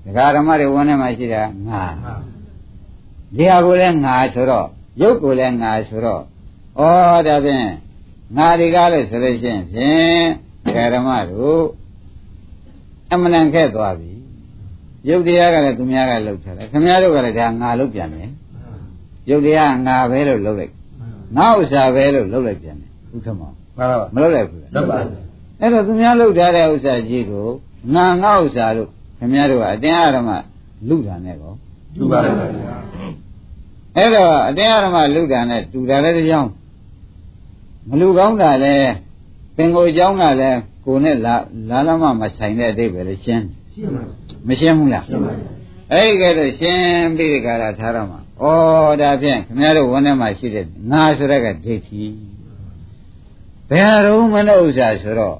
[0.05, 1.83] ဒကာဓမ္မတွေဝန်ထဲမှာရှိတာငါ
[3.37, 4.67] ဒီဟာကိုလည်းငါဆိုတော့
[5.03, 6.23] ရုပ်ကိုလည်းငါဆိုတော့
[6.79, 6.83] ဩ
[7.27, 7.67] ဒါဖြင့်
[8.37, 11.63] ငါဒီကားလို့ဆိုလို့ရှိရင်ဖြင့်ဓမ္မတို့
[13.13, 14.13] အမှန်တန်ခဲ့သွားပြီ
[15.09, 18.31] ရုပ်တရားကလည်းသူများကလှုပ်ထားတယ်ခင်ဗျားတို့ကလည်းဒါငါလှုပ်ပြန်တယ်
[19.31, 20.73] ရုပ်တရားငါပဲလို့လှုပ်လိုက်
[21.37, 24.99] ငါဥစ္စာပဲလို့လှုပ်လိုက်ပြန်တယ်ဥထမောမှန်ပါပါမလှုပ်လိုက်ဘူးလားလက်ပါ
[25.61, 27.49] အဲ့တော့သူများလှုပ်ထားတဲ့ဥစ္စာကြီးကို
[27.95, 28.89] ငါငါဥစ္စာလို့
[29.19, 30.31] ခင်ဗျားတို့ကအတင်းအဓမ္မ
[30.89, 31.53] လူတာနဲ့ကော
[31.99, 32.77] လူပါပါဗျာ
[33.97, 36.47] အဲ့တော့အတင်းအဓမ္မလူတာနဲ့တူတာလည်းတရား
[37.89, 38.93] မလူကောင်းတာလည်း
[39.57, 41.35] ပင်ကိုအကြောင်းကလည်းကိုနဲ့လာ
[41.71, 44.03] လာလာမမဆိုင်တဲ့အတိတ်ပဲလေရှင်းရှင်းပါ
[44.49, 45.33] မရှင်းဘူးလားရှင်းပါ
[45.93, 48.45] အဲ့ဒီကဲတော့ရှင်းပြီးဒီကရာထားတော့မှာဩ
[49.01, 52.03] ဒါဖြင့်ခင်ဗျားတို့ဝန်ထဲမှာရှိတဲ့ငါဆိုတဲ့ကဒိဋ္ဌိ
[53.71, 55.39] ဘယ်တော့မလို့ဥစ္စာဆိုတော့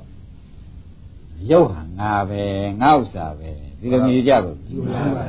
[1.51, 2.43] ရုပ်ဟာငါပဲ
[2.83, 5.25] ငါဥစ္စာပဲဒီလိုမြည်ကြပါဘူးလူပါပါ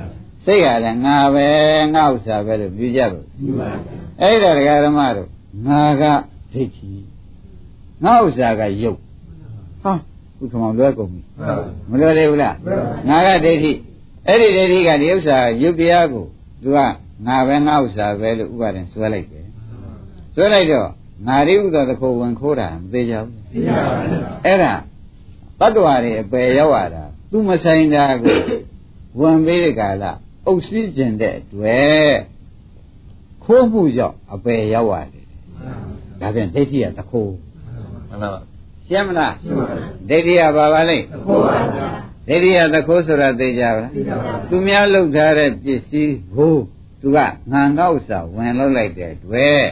[0.45, 1.47] စိတ်ကလည်းငါပဲ
[1.95, 3.69] ငါဥစ္စာပဲလို့မြည်ကြပါဘူးလူပါ
[4.21, 5.29] အဲ့ဒါဒကာဓမ္မတို့
[5.67, 6.03] ငါက
[6.53, 6.91] ဒိဋ္ဌိ
[8.03, 8.99] ငါဥစ္စာကယုတ်
[9.83, 9.93] ဟာ
[10.37, 12.55] ဘုခမောင်လွဲကုန်ပြီမှန်ပါမလွယ်သေးဘူးလား
[13.09, 13.71] ငါကဒိဋ္ဌိ
[14.27, 16.25] အဲ့ဒီဒိဋ္ဌိကဒီဥစ္စာယုတ်တရားကို
[16.63, 16.79] သူက
[17.27, 19.45] ငါပဲငါဥစ္စာပဲလို့ဥပါဒင်ဆွဲလိုက်တယ်
[20.35, 20.89] ဆွဲလိုက်တော့
[21.27, 24.73] ငါရိဥသောတခုဝင်ခိုးတာမသေးကြဘူးသိပါပါဗျာအဲ့ဒါ
[25.59, 28.37] တတ္တဝါတွေအပယ်ရောက်ရတာသူမဆိုင်တာကို
[29.19, 30.03] ဝင်ပေးတဲ့ကာလ
[30.47, 32.15] အုပ်စည်းကျင်တဲ့အတွက်
[33.43, 35.25] ခိုးမှုကြောင့်အပယ်ရောက်ရတယ်
[36.19, 37.21] ဒါပြန်ဒိဋ္ဌိကတခု
[38.09, 38.41] မှန်ပါပါ
[38.87, 39.75] ရှင်းမလားသိပါပါ
[40.09, 41.87] ဒိဋ္ဌိကဘာပါလဲသဘောပါဗျာ
[42.27, 46.55] ဒိဋ္ဌိကတခုဆိုတာသိကြပါလားသိပါပါသူများလှုပ်ထားတဲ့ပစ္စည်းကို
[47.01, 47.17] သူက
[47.51, 49.65] ငံငေါ့စာဝင်လောက်လိုက်တဲ့အတွက်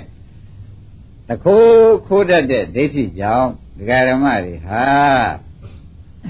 [1.27, 4.83] တခိုးခိုးတတ်တဲ့ဒိဋ္ဌိကြောင့်ဒကာရမတွေဟာ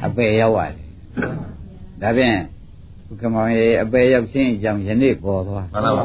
[0.05, 0.89] အပယ်ရောက်ရတယ်
[2.01, 2.39] ဒါဖြင့်
[3.07, 6.03] ဘုကမောင်ရေအပယ်ရောက်ခြင်းအကြောင်းယနေ့ပေါ်သွားမှန်ပါပါ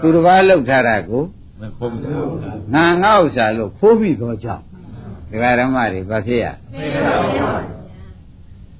[0.00, 1.22] သူတစ်ပါးလှုပ်ထားတာကို
[1.60, 2.32] မခုံးဘူး
[2.74, 4.64] ငံငေါ့စာလို့ခိုးပြီးတော့ကြောင့်
[5.30, 7.50] ဒကာရမတွေဘာဖြစ်ရသိပါပါဗျာ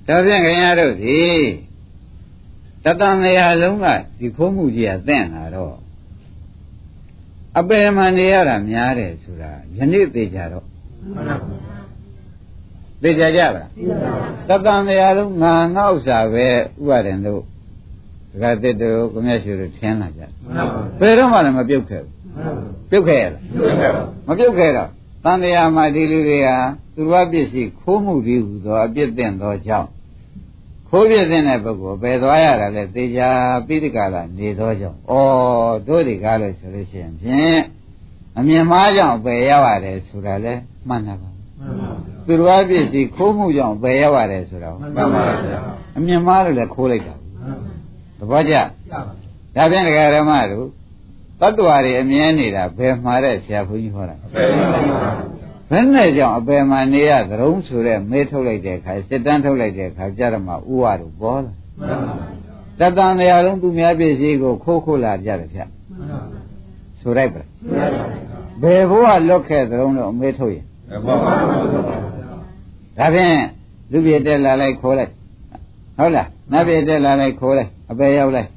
[0.07, 1.21] ဒါဖြင့်ခင်ဗျားတို့ဒီ
[2.85, 3.87] တတန်နေရာလုံးက
[4.19, 5.75] ဒီခိုးမှုကြီးကတင့်လာတော့
[7.59, 10.65] အပယ်မှန်နေရတာများတယ်ဆိုတာယနေ့သိကြတော့
[11.15, 11.49] မှန်ပါပါ
[13.03, 13.97] သိကြကြပါလားသိပါ
[14.49, 17.43] ပါတတန်နေရာလုံးငါငေါ့စာပဲဥပါဒင်တို့
[18.31, 24.89] ဒကာတစ်တို့ကိုမြတ်ရှိတို့ထင်းလာကြတယ်မှန်ပါပါဘယ်တော့မှလည်းမပြုတ်ခဲ့ဘူးမှန်ပါပါပြုတ်ခဲ့ရလားသိပါပါမပြုတ်ခဲ့တော့
[25.25, 26.57] တန်တရားမှာဒီလူတွေဟာ
[26.95, 29.89] သူတော်ပစ္စည်းခိုးမှုတွေဟူသောအပြစ်တင်သောကြောင့်
[30.91, 33.31] ခိုးပြစ်တဲ့ပုဂ္ဂိုလ်ပဲသွားရတာလေသေချာ
[33.67, 35.13] ပိဋကလာနေသောကြောင့်ဩ
[35.87, 37.61] တို့ဒီကားလို့ဆိုလို့ရှိရင်ဖြင့်
[38.39, 40.55] အမြင်မှားကြောင့်ပဲရောက်ရတယ်ဆိုတာလဲ
[40.89, 41.91] မှန်တာပါမှန်ပါပါ
[42.27, 45.61] သူတော်ပစ္စည်းခိုးမှုကြောင့်ပဲရောက်ရတယ်ဆိုတာမှန်ပါပါဗျာ
[45.97, 47.71] အမြင်မှားလို့လည်းခိုးလိုက်တာမှန်ပါ
[48.19, 49.01] သဘောကျပါ
[49.57, 50.67] ဒါဖြင့်ဒကာရမတို့
[51.41, 55.40] တတ္တဝါတွေအမြင်နေတာဘယ်မှာတဲ့ဆရာဘုန်းကြီးဟောတာသိပါပါဗျာ
[55.71, 62.17] ဘယ်နဲ့ကြောင့်အပယ်မှာနေရသရုံးဆိုတဲ့မေးထုတ်လိုက်တဲ့အခါစစ်တန်းထုတ်လိုက်တဲ့အခါကြတော့မှဥဝါတို့ပေါ်လာမှန်ပါ
[62.79, 65.69] ပါတတန်တရားလုံးသူများပြည့်စည်ကိုခိုးခိုးလာကြတယ်ဗျမှန်
[66.11, 66.41] ပါပါ
[67.01, 68.05] ဆိုလိုက်ပါသိပါပါ
[68.63, 73.37] ဘယ်ဘဝလွတ်ခဲ့သရုံးတော့အမေးထုတ်ရင်မှန်ပါပါဗျာဒါဖြင့်
[73.93, 75.13] လူပြည့်တက်လာလိုက်ခိုးလိုက်
[75.99, 78.49] ဟုတ်လားနတ်ပြည့်တက်လာလိုက်ခိုးလိုက်အပယ်ရောက်လိုက်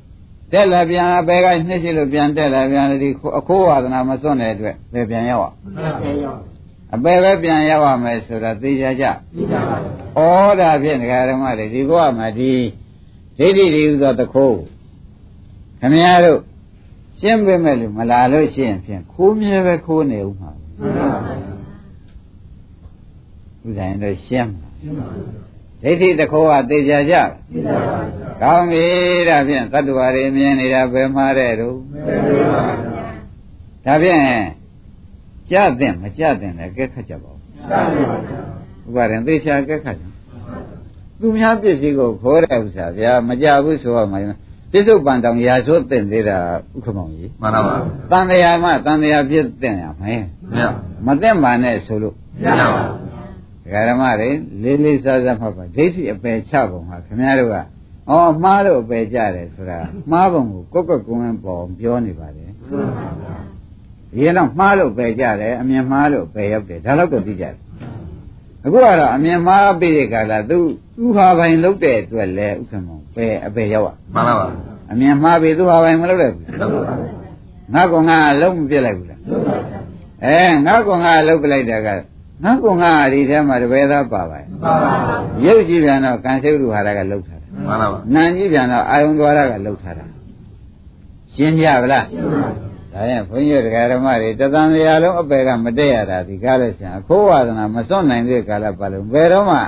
[0.54, 6.52] တက်လာပြန်အပယ်ကနှစ်ရှိလို့ပြန်တက်လာပြန်ဒီအခိုးဝါဒနာမစွန့်တဲ့အတွက်ပဲပြန်ရောက်အောင်မှန်ပါဗျာ
[6.93, 12.53] အပယ်ပဲပြန်ရောက်ရမယ်ဆိုတာသိကြကြသိပါပါဗျာဩဒါဖြင့်ဒကာဓမ္မတွေဒီဘဝမှာဒီ
[13.38, 14.60] ဒိဋ္ဌိတွေဥသောတခိုး
[15.79, 16.39] ခမည်းတော်
[17.19, 21.34] ရှင်းပေးမဲ့လို့မလာလို့ရှိရင်ဖြင့်ခိုးမြဲပဲခိုးနေဦးမှာမှန်ပါပါ
[23.63, 25.34] ဥစ္စာရင်တော့ရှင်းမှာရှင်းပါပါ
[25.84, 27.15] ဒိဋ္ဌိတခိုးကသိကြကြ
[27.51, 28.86] သိပါပါဗျာကောင်းပြီ
[29.29, 31.77] ဒါဖြင့်တတ္တဝါတွေမြင်နေတာဘယ်မှာတဲ့တို့
[32.27, 32.73] သိပါပါ
[33.86, 34.23] ဗျာဒါဖြင့်
[35.53, 37.39] ကြတဲ့မကြတဲ့လည်းကဲခတ်ကြပါဦး
[37.71, 38.39] သာပါဗျာ
[38.85, 40.03] ဥပါရင်သေချာကဲခတ်ကြ
[41.19, 44.19] သူများပစ္စည်းကိုခိုးတဲ့ဥစ္စာဗျာမကြဘူးဆိုရမှာ
[44.71, 46.37] ပြစ္ဆုတ်ပန်တောင်ရာဇဝတ်တင်သေးတာ
[46.75, 47.75] ဥက္ကမောင်ကြီးမှန်ပါပါ
[48.11, 50.63] တန်တရားမှတန်တရားဖြစ်တင်ရမယ်မရ
[51.05, 52.83] မသိမှန်နဲ့ဆိုလို့ရပါပါ
[53.63, 54.29] ဒကာဓမ္မတွေ
[54.63, 57.55] လေးလေးစားစားမှတ်ပါဒိဋ္ဌိအပယ်ချပုံဟာခင်ဗျားတို့က
[58.09, 59.79] အော်မှားလို့အပယ်ကြတယ်ဆိုတာ
[60.11, 62.51] မှားပုံကိုကိုယ့်ကွယ်ကုန်းပေါ်ပြောနေပါတယ်
[64.13, 67.56] ဒီတော့မှားလို့ပယ်ကြတယ်အမြင်မှားလို့ပယ်ရောက်တယ်ဒါတော့တော့သိကြတယ်
[68.65, 70.58] အခုကတော့အမြင်မှားပြီးတဲ့ကာလသူ
[70.97, 74.47] သူဟာပိုင်လုပ်တဲ့အတွက်လဲဥက္ကမောပယ်အပယ်ရောက်မှန်ပါပါ
[74.91, 76.93] အမြင်မှားပြီးသူဟာပိုင်မလုပ်တဲ့ဘူးလုပ်ပါ
[77.73, 79.19] ငါကောင်ကလုံးမပြစ်လိုက်ဘူးလား
[80.26, 81.89] အဲငါကောင်ကလုတ်ပလိုက်တာက
[82.43, 84.91] ငါကောင်ကဒီထဲမှာတပည့်သားပါပါရဲ့ပါပါ
[85.45, 90.06] ရုပ်ကြည့်ပြန်တော့ကံစိတ်လူဟာရကလုတ်ထားတာမှန်ပါပါနာကြည့်ပြန်တော့အာယုံသွားရကလုတ်ထားတာ
[91.34, 99.60] ရှင်းကြဗလားရှင်းပါပါ ဒါရင်ဘုန်းကြီးတို့ဓမ္မတွေတသံတရားလုံးအပယ်ကမတက်ရတာဒီကားလို့ရှင်အခိုးဝါဒနာမစွန့်နိုင်တဲ့ကာလပတ်လုံးဘယ်တော့မှ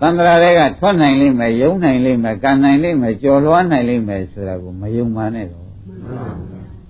[0.00, 5.66] သံဃာတွေကထွက်နိုင်လိမ့်မယ်ယုံနိုင်လိမ့်မယ်ကံနိုင်လိမ့်မယ်ကြော်လွှားနိုင်လိမ့်မယ်ဆိုတာကိုမယုံမှန်းနဲ့တော့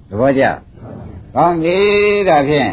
[0.08, 0.44] သဘောကျ
[1.34, 1.76] ကောင်းပြီ
[2.28, 2.70] ဒါဖြင့်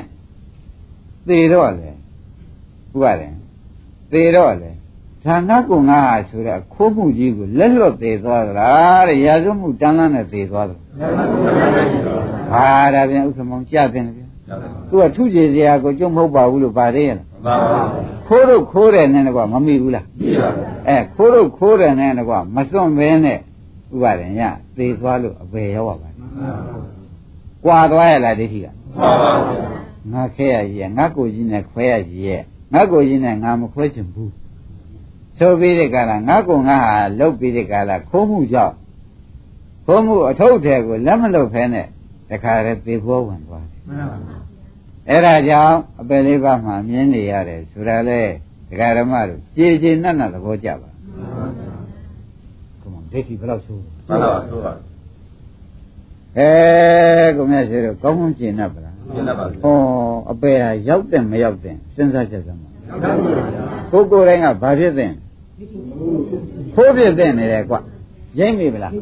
[1.27, 3.35] သေတော့လေဥပါရင်
[4.11, 4.71] သေတော့လေ
[5.25, 10.77] ဌာနကုငါဟာဆိုတဲ့ခိုးမှုကြီးကိုလက်လွတ်သေးသွားသလားတဲ့ရာဇဝမှုတန်းလန်းနဲ့သေသွားတယ်
[12.51, 14.25] ဟာဒါဖြင့်ဥက္ကမောင်ကြတယ်ဗျာ
[14.89, 17.83] သူကထုကြည်စရာကိုကြုံမဟုတ်ပါဘူးလို့ပါသေးရဲ့လားမှန်ပါပါ
[18.27, 23.39] ခိုးတော့ခိုးတယ်နဲ့ကွာမမိဘူးလားပြီးပါပါအဲခိုးတော့ခိုးတယ်နဲ့ကွာမစွန့်ဘဲနဲ့
[23.93, 24.41] ဥပါရင်ရ
[24.77, 26.09] သေသွားလို့အပေရောက်ပါပါ
[27.65, 29.31] ကွာသွားရလားဒိဋ္ဌိကပါပါ
[30.11, 32.41] ငါခဲရကြီးရဲ့ငါကိုကြီးနဲ့ခွဲရကြီးရဲ့
[32.73, 34.31] ငါကိုကြီးနဲ့ငါမခွဲချင်ဘူး
[35.37, 38.75] ဆိုပြီးတဲ့ကလာငါကိုငါဟာလုတ်ပြီးတဲ့ကလာခိုးမှုကြောင့်
[39.85, 41.87] ခိုးမှုအထုပ်ထဲကိုလက်မလုတ်ဖဲနဲ့
[42.29, 44.37] တခါတည်းသေဘောဝင်သွားတယ်မှန်ပါပါ
[45.09, 48.21] အဲ့ဒါကြောင့်အပယ်လေးပါးမှာမြင်နေရတယ်ဆိုတာလေ
[48.69, 50.89] ဒကာဓမ္မတို့ကြည်ကြည်နတ်နတ်သဘောကြပါ
[52.81, 54.73] ကမ္ဘာဒိဋ္ဌိဘယ်လောက်ဆိုးမှန်ပါပါဆိုပါ
[56.37, 56.49] အဲ
[57.37, 59.71] ကိုမြတ်ရှိတို့ကောင်းကောင်းကျင့်တတ်ပါလားမှကျင့်တတ်ပါဗျာဩ
[60.31, 65.11] အပေဟာရောက်တယ်မရောက်တယ်စဉ်းစားချက်စမ်းပါရောက်ပါဘူးဗျာကိုယ်ကိုယ်တိုင်းကဘာဖြစ်တဲ့
[66.75, 67.75] ဖိုးဖြစ်တဲ့နေတယ်ကွ
[68.39, 68.93] ရိမ့်ပြီဗလား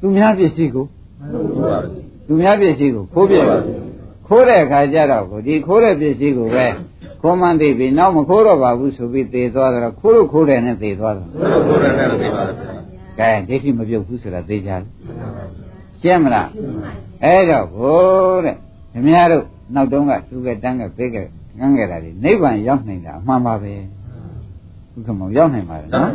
[0.00, 0.84] သူများပစ္စည်းကို
[1.32, 1.78] ဟုတ်ပါဗျာ
[2.26, 3.44] သူများပစ္စည်းကိုခိုးပြစ်
[4.28, 6.66] ခိုးတဲ့အခါကျတော့ကိုဒီခိုးတဲ့ပစ္စည်းကိုပဲ
[7.20, 12.52] ခိုးမှန်းသိပြီနောက်မခိုးတော့ပါဘူးဆိုပြီးသေသွားတော့ခိုးလို့ခိုးတယ်နဲ့သေသွားတယ်ဘယ်လိုကိုယ်တိုင်နဲ့သိပါလဲ
[13.18, 14.82] ဗျာကဲဒိဋ္ဌိမပြုတ်ဘူးဆိုတာသိကြတယ်
[16.00, 16.48] ရှင်းမလား
[17.24, 18.56] အဲ့တော့ဘိုးတဲ့
[18.92, 19.44] ခင်ဗျားတို့
[19.74, 21.26] နောက်တုန်းကသူကတန်းကပေးခဲ့
[21.58, 23.72] ကန်းခဲ့တာဒီနိဗ္ဗာန်ရောက်နိုင်တာအမှန်ပါပဲ
[24.94, 26.10] ဘုခမောရောက်နိုင်ပါတယ်နော်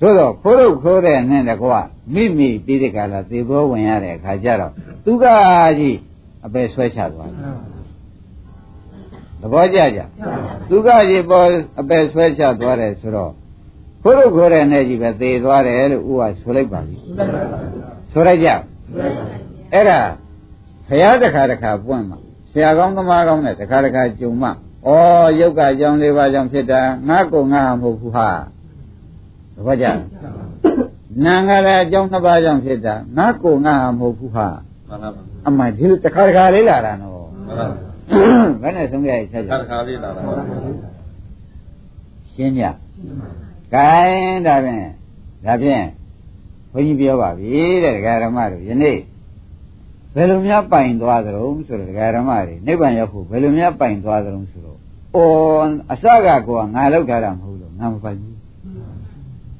[0.00, 1.80] သို့တော့ခိုးလို့ခိုးတဲ့နဲ့တကွာ
[2.14, 4.72] မိမိပြီးတဲ့ကလာသေဘောဝင်ရတဲ့အခါကျတော့
[5.04, 5.24] သူက
[5.78, 5.98] ကြီး
[6.46, 7.44] အပယ်ဆွဲချသွားတယ်
[9.40, 10.00] သဘောကျကြ
[10.68, 11.46] သူကကြီးပေါ်
[11.80, 13.32] အပယ်ဆွဲချသွားတယ်ဆိုတော့
[14.02, 16.96] ခိုးလို့ခိုးတဲ့နဲ့ကြီးပဲသေသွားတယ်လို့ဥကဆိုလိုက်ပါပြီ
[18.12, 18.48] ဆိုလိုက်ကြ
[19.72, 20.00] အဲ့ဒါ
[20.88, 22.18] ဘုရားတခါတခါပွင့်မှာ
[22.52, 24.52] ဆရာကောင်းသမားကောင်းနဲ့တခါတခါကြုံမှာ
[24.86, 24.90] ဩ
[25.40, 28.28] ယုတ်ကအကြောင်းလေးပါးကြောင့်ဖြစ်တာငါကောငါမဟုတ်ဘူးဟာ
[29.54, 29.86] သဘောကျ
[31.24, 34.48] နာငါလည်းအကြောင်းနှစ်ပါးကြောင့်ဖြစ်တာငါကောငါမဟုတ်ဘူးဟာ
[34.88, 37.12] မှန်ပါဗျာအမှန်ဒီလိုတခါတခါလေးလာတာနော်
[37.46, 37.92] မှန်ပါဗျာ
[38.62, 40.56] ဘယ်နဲ့ဆုံးရချက်ခါချက်တစ်ခါလေးလာတာပါဗျာ
[42.32, 42.64] ရှင်းကြ။
[43.74, 44.86] ကိုင်းဒါဖြင့်
[45.46, 45.84] ဒါဖြင့်
[46.72, 47.50] ဘုန်းကြီးပြောပါပြီ
[47.84, 48.98] တဲ့ဒကာရမတို့ယနေ့
[50.14, 54.71] ဘယ်လိုများပိုင်သွားသလဲဆိုတော့ဒကာရမတွေနိဗ္ဗာန်ရောက်ဖို့ဘယ်လိုများပိုင်သွားသလဲဆိုတော့
[55.16, 58.36] အော်အစကကောငါလောက်ထားတာမဟုတ်လို့ငါမပိုင်ဘူး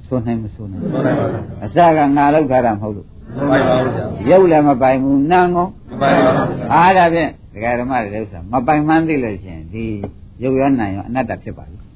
[0.07, 3.07] ဆိုနိုင်မဆိုနိုင်မှန်ပါဗျာအစကငါလောက်ထားတာမဟုတ်လို့
[3.39, 9.85] မပိုင်ပါဘူးဗျာရုပ်လည်းမပိုင်ဘူးနာမ်ကောမပိုင်ပါဘူးဗျာအားဒါဖြင့်ဒကာရမတွေဥစ္စာမပိုင်မှန်းသိလို့ရှိရင်ဒီ
[10.43, 11.87] ရုပ်ရောနာမ်ရောအနတ္တဖြစ်ပါလိမ့်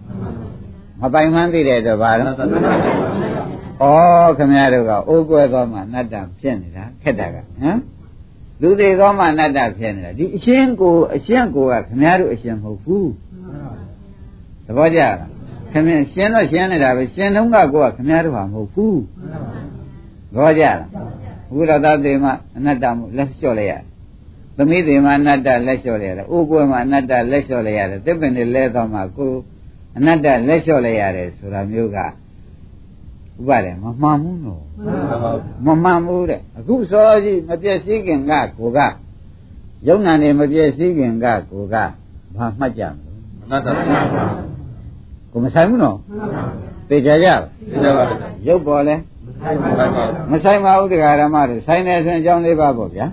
[1.01, 2.39] မပိုင်မှန်းသိတဲ့အတွက်ဘာလို့ဩ
[4.39, 7.79] ခင်ဗျားတို့ကအိုးကွဲသွားမှအနတ္တဖြစ်နေတာခက်တာကဟမ်
[8.63, 13.11] လူသေးသွားမှအနတ္တဖြစ်နေတာဒီအရှင်းကိုအရှင်းကိုကခင်ဗျားတို့အရှင်းမဟုတ်ဘူး
[14.67, 15.17] သဘောကျလား
[15.73, 19.01] ခင်ဗျာရှင်းတော့ရှင်းနေတာပဲရှင်းတော့ကကိုကခင်ဗျားတို့ဟာမဟုတ်ဘူး
[20.33, 20.81] သဘောကျလား
[21.55, 23.83] ဘုရားသာသေးမှအနတ္တမို့လက်လျှော့လိုက်ရတယ်
[24.57, 29.33] သမီးသေးမှအနတ္တလက်လျှော့လိုက်ရတယ်အိုးကွဲမှအနတ္တလက်လျှော့လိုက်ရတယ်သစ်ပင်တွေလဲသွားမှကို
[29.97, 32.07] အနတ္တလက်လျှော့လိုက်ရတယ်ဆိုတာမျိုးကဥ
[33.49, 38.79] ပါတယ်မမှန်ဘူးနော်မှန်ပါဘူးမမှန်ဘူးတဲ့အခုစောကြီးမပြည့်စည်ခင်ကကိုက
[39.87, 41.77] ယုံနာနေမပြည့်စည်ခင်ကကိုက
[42.37, 44.47] ဘာမှတ်ကြမလို့အနတ္တပါဗျာ
[45.37, 45.97] ကိုမဆိုင်ဘူးနော်
[46.89, 47.37] သိကြကြပါ
[47.71, 53.07] သိကြပါဗျာရုပ်ပေါ်လဲမပိုင်ပါဘူးမဆိုင်ပါဘူးတရားဓမ္မတွေဆိုင်တယ်ဆိုရင်အကြောင်းလေးပါပေါ့ဗျာ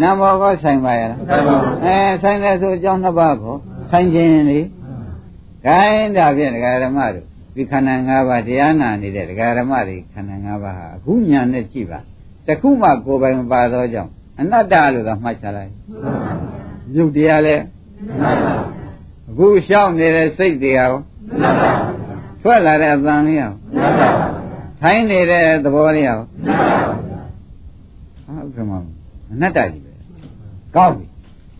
[0.00, 3.58] နာမောကဆိုင်ပါရဲ့လားဆိုင်ပါဘူးအဲဆိုင်တယ်ဆိုအကြောင်းနှစ်ပါးပေါ့
[3.90, 4.60] ဆိုင်ခြင်းလေ
[5.66, 7.22] ခိုင်းတာဖြင့်တရားဓမ္မတွေ
[7.54, 12.00] ဒီခန္ဓာ၅ပါးတရားနာနေတဲ့တရားဓမ္မတွေခန္ဓာ၅ပါးဟာအခုညာနဲ့ကြည့်ပါ
[12.46, 15.72] တခုမှကိုယ်ပိုင်မပါသောကြောင့်အနတ္တလို့သာမှတ်ချလိုက်
[16.96, 17.56] ရုပ်တရားလဲ
[19.30, 21.00] အခုရှောက်နေတဲ့စိတ်တရားရော
[22.42, 23.52] ထွက်လာတဲ့အသံလေးရော
[24.80, 28.72] ထိုင်းနေတဲ့သဘောလေးရောဟုတ်ကဲ့မ
[29.32, 29.92] အနတ္တကြီးပဲ
[30.76, 31.06] ကောင်းပြီ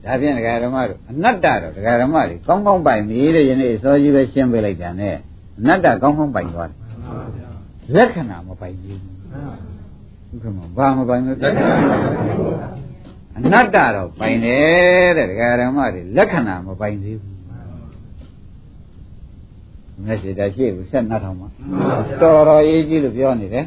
[0.04, 5.16] ဒါဖြင့်ဒကာဓမ္မတို့အနတ္တတော့ဒကာဓမ္မတွေကောင်းကောင်းပိုင်ပြီတဲ့ယနေ့အစောကြီးပဲရှင်းပေးလိုက်တာနဲ့
[5.58, 6.78] အနတ္တကောင်းကောင်းပိုင်သွားတယ်
[7.94, 9.00] လက္ခဏာမပိုင်ဘူး
[10.28, 11.36] ဟုတ်ကဲ့မဘာမပိုင်ဘူး
[13.38, 17.35] အနတ္တတော့ပိုင်တယ်တဲ့ဒကာဓမ္မတွေလက္ခဏာမပိုင်သေးဘူး
[20.05, 21.47] မျက်စိတရှိဘူးဆက်နှတ်ထောင်မှာ
[22.21, 23.65] တော်တော်ရေးကြည့်လို့ပြောနေတယ်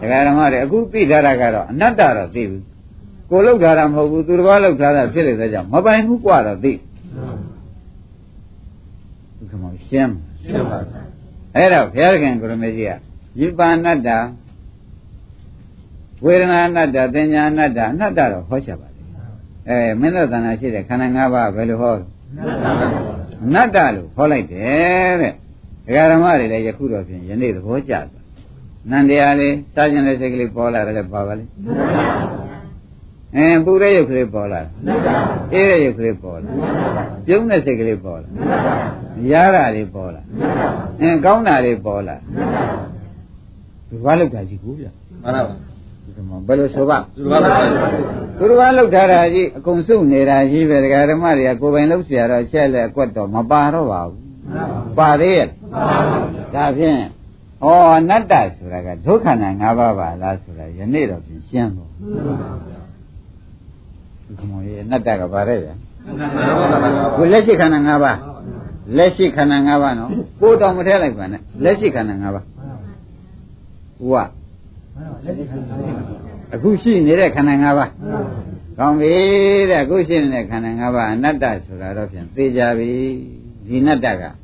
[0.00, 2.62] ဒကာဓမ္မတွေအခုသိထားတာကတော့အနတ္တတော့သိဘူး
[3.30, 6.72] ကိုယ်လောက်ထားတာမဟုတ်ဘူးသူတစ်ပါးလောက်ထားတာဖြစ်နေတဲ့ကြောင့်မပိုင်ဘူးกว่าတော့သိ
[9.36, 11.00] ဟုတ်ကဲ့မရှင်း ရှင်းပါဗျာ
[11.56, 14.10] အဲ့တော့ဘုရားခင်ကိုရမေကြီးကယိပါဏတ္တ
[16.24, 19.00] ဝေဒနာအနတ္တသင်ညာအနတ္တအနတ္တတော့ဟောချပါလေ
[19.68, 21.94] အဲမင်းတို့သဏ္ဍာန်ရှိတဲ့ခန္ဓာ၅ပါးဘယ်လိုဟော
[23.43, 25.33] အနတ္တလို့ဟောလိုက်တယ်တဲ့
[25.85, 28.25] ဒကာဓမ္မတွေလည်းယခုတော့ဖြင့်ယနေ့သဘောကျသွား
[28.89, 31.43] နန္တရားလေးစားခြင်းတဲ့စိတ်ကလေးပေါ်လာတယ်လည်းပါပါလေ
[33.35, 34.69] အဲပူတဲ့ရုပ်ကလေးပေါ်လာတယ်
[35.53, 36.49] အေးတဲ့ရုပ်ကလေးပေါ်လာ
[37.27, 38.29] ပြုံးတဲ့စိတ်ကလေးပေါ်လာ
[39.31, 40.21] ရတာလေးပေါ်လာ
[41.01, 42.15] အင်းကောင်းတာလေးပေါ်လာ
[43.89, 45.70] ဒီဘာလောက်တာကြီးကိုဗျမှန်ပါပါဒီမှာ
[46.46, 47.88] ဘယ်လိုဆိုပါ သူတော်ဘာလို့လဲ
[48.38, 54.20] သူတော်ဘာလောက်ထားတာကြီးအကုန်စုနေတာကြီးပဲဒကာဓမ္မတွေကကိုယ်ပိုင်လောက်เสียတော့ချက်လက်အကွက်တော့မပါတော့ပါဘူး
[54.98, 55.48] ပါသေးရဲ့
[56.54, 56.98] ဒါဖြင့်
[57.64, 61.90] ဩအနတ္တဆိုတာကဒုက္ခနာ၅ပါးပါလားဆိုတာယနေ့တော့ပြင်ရှင်းတော့
[64.38, 65.70] ဒီမောရဲ့အနတ္တကဘာလဲဗျ
[67.16, 68.18] ကိုလက်ရှိခန္ဓာ၅ပါး
[68.96, 72.44] လက်ရှိခန္ဓာ၅ပါးနော်ကိုယ်တော်မထဲလိုက်ပါနဲ့လက်ရှိခန္ဓာ၅ပါး
[73.98, 74.28] ဟိုက
[76.53, 77.91] အခုရှိနေတဲ့ခန္ဓာ၅ပါး
[78.77, 79.13] ကောင်းပြီ
[79.69, 82.89] တဲ့အခုရှိနေတဲ့ခန္ဓာ၅ပါးအနတ္တဆိုတာတော့ဖြင့်သိကြပြီ
[83.67, 84.35] ဒီအနတ္တကဥက္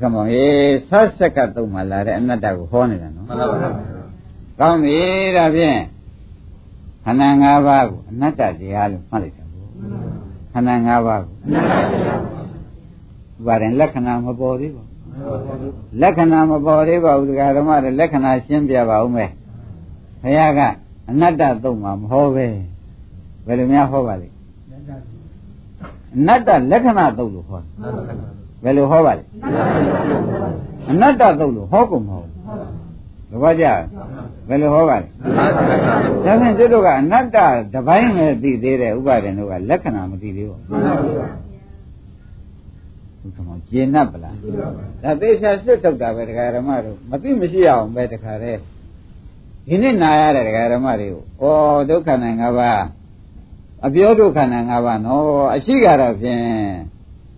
[0.00, 0.46] ကမောင်ရေ
[0.88, 3.70] ဆက်ဆက်ကသုံးမှလာတဲ့အနတ္တကိုဟောနေတာနော်မှန်ပါပါ
[4.60, 4.98] ကောင်းပြီ
[5.36, 5.78] ဒါဖြင့်
[7.04, 9.64] ခန္ဓာ၅ပါးကိုအနတ္တတရားလို့မှတ်လိုက်တာကို
[10.52, 11.34] ခန္ဓာ၅ပါးကို
[13.38, 14.83] ဥပါရင်လက္ခဏာမပေါ်သေးပါဘူး
[16.00, 19.30] လက္ခဏာမပေါ်သေးပါဘူးဒကာဓမ္မတွေလက္ခဏာရှင်းပြပါဦးမယ်
[20.22, 20.60] ဘုရားက
[21.10, 22.46] အနတ္တသုံးမှာမဟောပဲ
[23.46, 24.34] ဘယ်လိုများဟောပါလိမ့်
[26.16, 27.68] အနတ္တလက္ခဏာသုံးလို့ဟောတယ်
[28.62, 29.28] ဘယ်လိုဟောပါလိမ့်
[30.90, 33.66] အနတ္တသုံးလို့ဟောကုန်မဟုတ်ဘူးတပည့်ကြ
[34.48, 35.12] ဘယ်လိုဟောပါလိမ့်
[36.24, 37.36] ဒါဖြင့်သူတို့ကအနတ္တ
[37.74, 41.53] တပိုင်းပဲသိသေးတယ်ဥပါဒင်တို့ကလက္ခဏာမသိသေးဘူးဘုရား
[43.70, 44.36] ကျေနပ်ပလား
[45.02, 48.60] ဒါသေချာစစ်ထုတ်တာပဲတရားဓမ္မတို့မသိမရှိအောင်ပဲတခါတည်း
[49.66, 51.08] ဒီနေ့နာရတဲ့တရားဓမ္မတွေ
[51.40, 52.84] ကိုဩဒုက္ခနဲ့ငါးပါး
[53.86, 56.44] အပြောဒုက္ခနဲ့ငါးပါးနော်အရှိကတော့ဖြင့်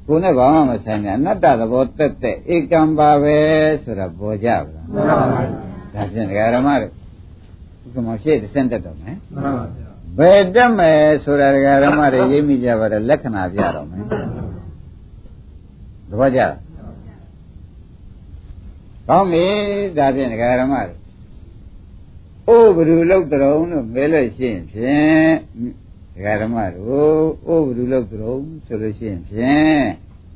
[0.07, 3.39] ကိုယ်နဲ့ဘာမှမဆိုင်တဲ့အနတ္တသဘောတက်တဲ့ဧကံပါပဲ
[3.83, 4.87] ဆိုတာပေါ်ကြပါလား
[5.95, 6.93] ဒါဖြင့်တရားဓမ္မတို့
[7.85, 14.03] ဥက္ကမရှိတစ်ဆင့်တက်တော့မယ်မှန်ပါဗျာဘယ်တက်မယ်ဆိုတာတရားဓမ္မတွေရေးမိကြပါတော့လက္ခဏာပြတော့မယ်
[16.10, 16.54] သဘောကျလား
[19.08, 19.46] ကောင်းပြီ
[19.98, 20.96] ဒါဖြင့်တရားဓမ္မတွေ
[22.48, 25.32] အိုးဘ누구လောက်တုံးလို့မဲလို့ရှိရင်ဖြင့်
[26.16, 29.84] ဒကာဓမ္မတို့အိုးဘ누구လောက်တုံးဆိုလို့ရှိရင်ဖြင့်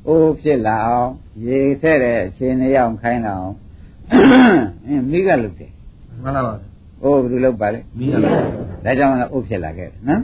[0.08, 1.12] အိုးဖြစ်လာအောင်
[1.46, 3.54] ရေထက်တဲ့အခြေအနေအောင်ခိုင်းလာအောင်
[4.86, 5.72] အင်းမိကလုပ်တယ်
[6.22, 6.54] မှန်ပါပါ
[7.02, 8.30] အိုးဘ누구လောက်ပါလဲ မိရပါ
[8.84, 10.20] ဒါကြောင့်လည်းအိုးဖြစ်လာခဲ့တယ်နော်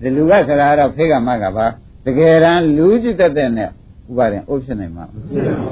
[0.00, 1.66] ဒီလူကဆိုတာကတော့ဖေးကမကပါ
[2.04, 3.70] တကယ်တမ်းလူကြည့်တတ်တဲ့နဲ့
[4.09, 5.05] ဥပါရင်အိုးဖြစ်နိုင်မှာ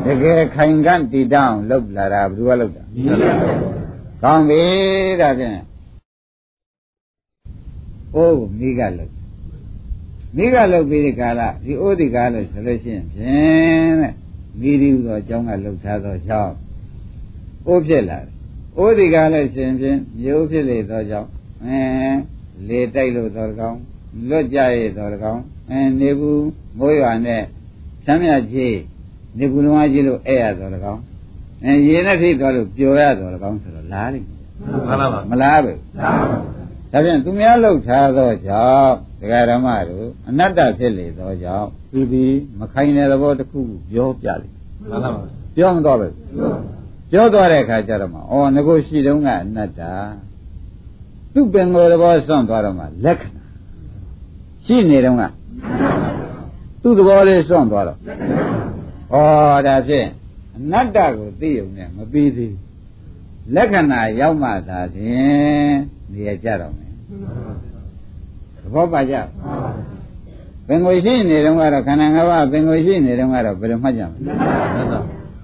[0.05, 3.31] တကယ်ခိုင်ကန့်တည်တောင်းလောက်လာတာဘယ်သူကလောက်တာမိရပါ
[4.23, 4.63] ကောင်းပြီ
[5.21, 5.59] ဒါဖြင့်
[8.15, 9.11] အိုးကိုမိကလောက်
[10.35, 14.13] မိကလောက်ပြီးဒီကာလဒီအိုးဒီကားလို့ဆိုလို့ရှိရင်ဖြင့်တဲ့
[14.59, 16.53] မိဒီဟုသောအကြောင်းကလှုပ်ထားသောကြောင့်
[17.67, 18.29] အိုးဖြစ်လာတယ်
[18.77, 21.29] အိုးဒီကားလို့ရှိရင်ဖြင့်မျိုးဖြစ်လေသောကြောင့်
[21.65, 21.81] အဲ
[22.67, 23.79] လေတိုက်လို့သောကောင်း
[24.29, 27.43] လွတ်ကြရသောကောင်းအဲနေဘူးမိုးရွာနဲ့
[28.05, 28.77] ဆမ်းမြကြီး
[29.37, 31.01] နေဘူးလုံးအကြီးလို့အဲ့ရသောကောင်း
[31.63, 34.39] အဲရေနဲ့ထိသွားလို့ပျော်ရသောကောင်းဆိုတော့လားလိမ့်မယ်
[34.87, 35.73] မှန်ပါပါမလားပဲ
[36.91, 42.25] ဒါပြန်သူများလှုပ်ထားသောကြောင့်ဒကာဓမ္မတို့အနတ္တဖြစ်လေသောကြောင့်သူဒီ
[42.59, 44.53] မခိုင်တဲ့သဘောတစ်ခုခုပြောပြလိမ့်
[44.89, 45.21] မှန်ပါပါ
[45.55, 46.07] ပြောမတော့ပဲ
[47.11, 48.21] ပြောသွားတဲ့အခါကျတော့မှဩ
[48.55, 49.81] ငကိုရှိတုန်းကအနတ္တ
[51.33, 53.43] သူ့ပင်ကိုယ်သဘောစွန့်သွားတော့မှလက္ခဏာ
[54.65, 55.23] ရှိနေတုန်းက
[56.83, 60.07] သူ့သဘောလေးစွန့်သွားတော့ဩဒါဖြင့်
[60.57, 62.61] အနတ္တကိုသိုံနဲ့မပြီးသေးဘူး
[63.55, 65.75] လက္ခဏာရောက်မှသာဖြင့်
[66.11, 66.93] နေရကြတော့မယ်
[68.57, 69.15] သဘောပါကြ
[70.67, 74.99] ပင်ကိုယ်ရှိနေတုန်းကတော့ခန္ဓာ၅ပါးပင်ကိုယ်ရှိနေတုန်းကတော့ဘယ်လိုမှတ်ကြမလဲမှန်ပါ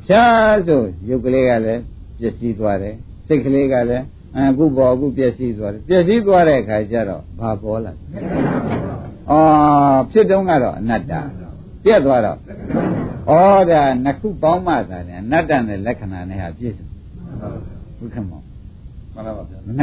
[0.08, 1.82] ဖြားဆိုရုပ်ကလေးကလည်း
[2.20, 2.96] ပျက်စီးသွားတယ်
[3.28, 8.20] စိတ်ကလေးကလည်းအခုပေါ်အခုပျက်စီးသွားတယ်ပျက်စီးသွားတဲ့အခါကျတော့ဘာပေါ်လာလဲ
[9.32, 11.14] အော်ဖြစ်တုန်းကတော့အနတ္တ
[11.84, 13.34] ပြက်သွားတော့ဩ
[13.72, 16.88] ဒါနှစ်ခုပေါင်းမှသာတယ်အနတ္တနဲ့လက္ခဏာနဲ့ဟာပြည့်စုံ
[17.98, 18.42] ဘုခမော
[19.14, 19.76] မှန်ပါပါဗျာနှစ်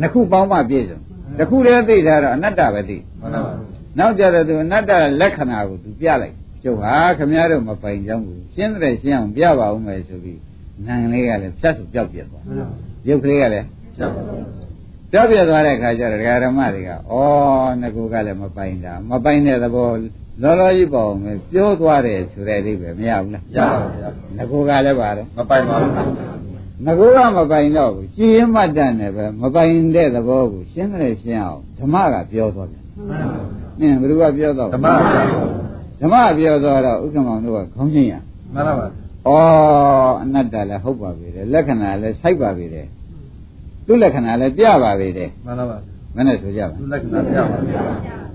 [0.00, 0.98] နှစ်ခုပေါင်းမှပြည့်စုံ
[1.38, 3.52] တစ်ခုတည်းသိတာတော့အနတ္တပဲသိမှန်ပါပါ
[3.98, 10.40] နောက်ကြတော့သူအနတ္တလက္ခဏာကိုသူပြလိုက်ကျုပ်ဟာခမည်းတော်မပိုင်ကြောင်းကိုရှင်းတယ်ရှင်းအောင်ပြပါဦးမယ်ဆိုပြီး
[10.86, 12.44] နန်လေးကလည်းဖြတ်ဆိုပြောက်ပြက်သွား
[13.08, 14.08] ရုပ်ကလေးကလည်းရှော
[15.20, 16.94] က်ပါပြောက်ပြက်သွားတဲ့ခါကျတော့ဒကာဓမ္မတွေကဩ
[17.80, 19.88] ငကူကလည်းမပိုင်တာမပိုင်တဲ့သဘော
[20.42, 25.92] လောလောကြီးပေါ့မယ်ပြောသွားတယ်ဆိုတဲ့အဓိပ္ပာယ်မရဘူးလားရပါဗျာငကူကလည်းပါတော့မပိုင်ပါဘူး
[26.86, 32.82] ငကူကမပိုင်တော့ဘူးကြည်ရင်မှတ်တတ်တယ်ပဲမပိုင်တဲ့သဘောကိုရှင်းတယ်ရှင်းအောင်ဓမ္မကပြောသွားတယ်
[33.80, 35.22] နင်းဘယ်သူကပြောတော့ဓမ္မဗျာ
[36.00, 38.14] ဓမ္မပြောသွားတော့ဥက္ကမောင်တို့ကခေါင်းချင်းရ
[38.54, 39.30] မှန်ပါပါဩ
[40.22, 42.86] အနတ္တလည်းဟုတ်ပါပြီတယ်လက္ခဏာလည်းစိုက်ပါပြီတယ်
[43.86, 45.76] သူ့လက္ခဏာလည်းပြပါပြီတယ်မှန်ပါပါ
[46.16, 47.80] မနဲ့ဆိုကြပါသူလက္ခဏာပြပါဗျာ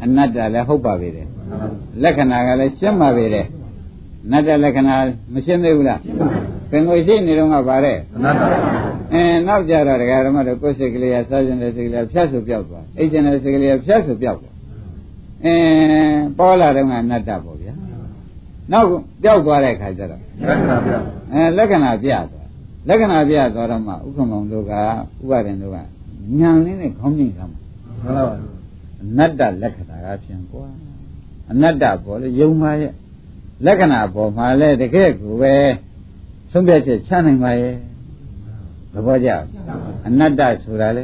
[0.04, 1.68] အနတ္တလည်းဟုတ်ပါပြီတယ်မှန်ပါပါ
[2.04, 3.46] လက္ခဏာကလည်းရှင်းပါပြီတယ်
[4.26, 4.96] အနတ္တလက္ခဏာ
[5.34, 6.00] မရှင်းသေးဘူးလား
[6.72, 8.42] ပင်ကိုရှိနေတော့ကပါတဲ့အနတ္တ
[9.14, 14.56] အဲနောက်ကြတော့ဒကာဓမ္မတို့ကိုယ်စိတ်ကလေးကစားကျင်တဲ့စိတ်ကလေးဖြတ်ဆိုပြောက်သွားအိတ်ကျင်တဲ့စိတ်ကလေးကဖြတ်ဆိုပြောက်သွား
[15.46, 15.56] အဲ
[16.38, 17.74] ပေါ်လာတော့ကအနတ္တပေါ့ဗျာ
[18.72, 18.88] နောက်
[19.24, 20.92] ပြောက်သွားတဲ့ခါကျတော့လက္ခဏာပြ
[21.34, 22.39] အဲလက္ခဏာပြသွား
[22.90, 24.82] လက္ခဏာပြသွားတော့မှဥက္ကမောင်တို့ကဥ
[25.30, 25.78] ပါရင်တို့က
[26.40, 28.36] ညံလေးနဲ့ခေါင်းကြီးကမ်းမှန်ပါပါ
[29.02, 30.66] အနတ္တလက္ခဏာကဖြင့်ကွာ
[31.52, 32.94] အနတ္တပေါ်လေယုံပါရဲ့
[33.66, 35.54] လက္ခဏာပေါ်မှာလဲတကယ်ကိုပဲ
[36.52, 37.76] ဆုံးဖြတ်ချက်ချနိုင်ပါရဲ့
[38.94, 39.30] သဘောကျ
[40.08, 41.04] အနတ္တဆိုတာလေ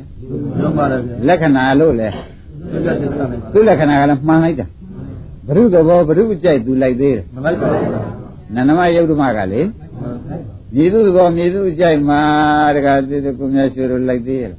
[0.59, 2.07] ရုံးပါလေဗျာလက္ခဏာလို့လေ
[2.71, 4.65] စိတ်ကစိတ်စားနေပါသူ့လက္ခဏာကလည်းမှန်လိုက်တာ
[5.47, 7.89] ဘုရုသဘောဘုရုအကြိုက်သူလိုက်သေးတယ်မလိုက်ပါဘူး
[8.55, 9.61] နန္ဒမယုတ်ဓမ္မကလေ
[10.74, 12.22] မြေသူသဘောမြေသူအကြိုက်မှာ
[12.76, 14.53] တခါသူကိုမြတ်ရွှေတို့လိုက်သေးရဲ့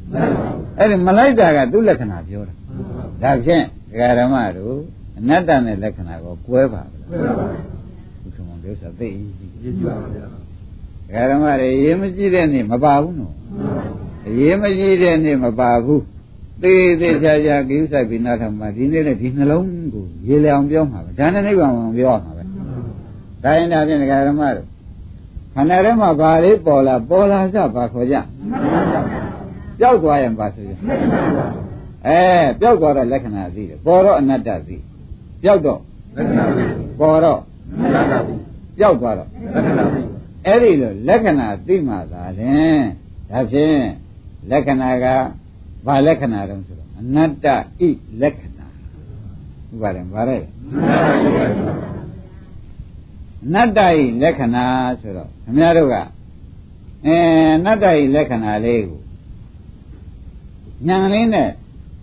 [0.78, 2.54] အဲ့ဒီမလိုက်တာကသူ့လက္ခဏာပြောတာ
[3.22, 4.76] ဒါဖြင့်ဒကာဓမ္မတို့
[5.18, 7.36] အနတ္တနဲ့လက္ခဏာကိုကွဲပါဘူးဘုရား
[8.48, 10.32] မောင်တို့ဆိုသိကြီးရေးကြည့်ပါဗျာဒ
[11.14, 13.34] ကာဓမ္မတွေရေးမကြည့်တဲ့နေ့မပါဘူးနော်
[14.38, 16.02] ရေးမကြည့်တဲ့နေ့မပါဘူး
[16.62, 22.44] သေးသေးချာချာကိစ္စပြီးနားထောင်မှာဒီနေ့နဲ့ဒီနှလုံးကိုရေလျောင်ပြောမှာပဲဒါနဲ့နိဗ္ဗာန်ကိုပြောမှာပဲ
[23.44, 24.66] ဒါရင်ဒါဖြင့်ဒကာဓမ္မတို့
[25.56, 28.16] ခန္ဓာထဲမှာဘာလေးပေါ်လာပေါ်လာစဘာခေါ်ကြ
[29.78, 30.72] ပျောက်သွားရင်ဘာဆိုကြ
[32.06, 32.20] အဲ
[32.60, 34.76] ပျောက်သွားတဲ့လက္ခဏာသိတယ်ပေါ်တော့အနတ္တသိ
[35.42, 35.80] ပျောက်တော့
[36.16, 37.40] လက္ခဏာပြီးပေါ်တော့
[37.94, 38.40] လက္ခဏာပြီး
[38.78, 40.06] ပျောက်သွားတော့လက္ခဏာပြီး
[40.46, 42.56] အဲ့ဒီလိုလက္ခဏာသိမှသာလေ
[43.30, 43.80] ဒါဖြင့်
[44.50, 45.06] လက္ခဏာက
[45.86, 47.82] ဘာလက္ခဏာတုံးဆိုတော့အနတ္တဣ
[48.22, 48.66] လက္ခဏာ
[49.72, 52.05] ဥပါတယ်ဗါရဲအ
[53.54, 53.88] နတ္တဣ
[54.22, 54.66] လက္ခဏာ
[55.00, 55.96] ဆိုတော့ခင်ဗျားတို့က
[57.06, 57.16] အဲ
[57.56, 59.00] အနတ္တဣလက္ခဏာလေးကို
[60.86, 61.50] ညာလေးနဲ့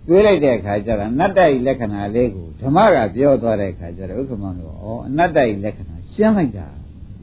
[0.06, 6.68] တွေးလိုက်တဲ့အခါကျတော့အနတ္တဣလက္ခဏာလေးကိုဓမ္မကပြောသွားတဲ့အခါကျတော့ဥက္ကမတို့ဩအနတ္တဣလက္ခဏာရှင်းလိုက်တာ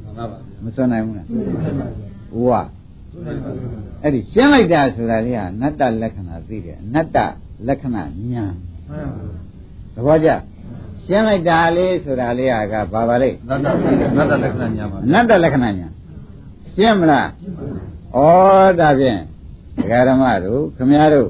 [0.03, 2.61] မှန်ပါပါမစွန့်နိုင်ဘူးလားဝါ
[3.26, 7.17] မှန်ပါပါအဲ့ဒီရှင်းလိုက်တာဆိုတာလေးဟာအနတ္တလက္ခဏာသိတယ်အနတ္တ
[7.67, 8.03] လက္ခဏာ
[8.34, 8.45] ညာ
[9.93, 10.30] သဘောကျ
[11.08, 13.68] ရှင်းလိုက်တာလေးဆိုတာလေးဟာကဘာပါလဲနတ္တ
[14.18, 15.88] နတ္တလက္ခဏာညာပါအနတ္တလက္ခဏာညာ
[16.74, 17.28] ရှင်းမလား
[18.16, 18.20] ဩ
[18.80, 19.20] ဒါဖြင့်
[19.78, 21.30] ဒကာဓမ္မတို့ခမည်းတော်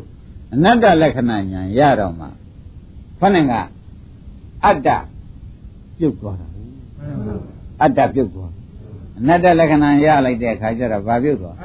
[0.53, 2.27] အနတ္တလက္ခဏာညာရတော့မှ
[3.19, 3.53] ခொနဲ့က
[4.65, 4.89] အတ္တ
[5.97, 6.47] ပြုတ်သွားတာ
[7.81, 8.51] အတ္တပြုတ်သွား
[9.19, 11.55] အနတ္တလက္ခဏာရလိုက်တဲ့အခါကျတော့ဘာပြုတ်သွား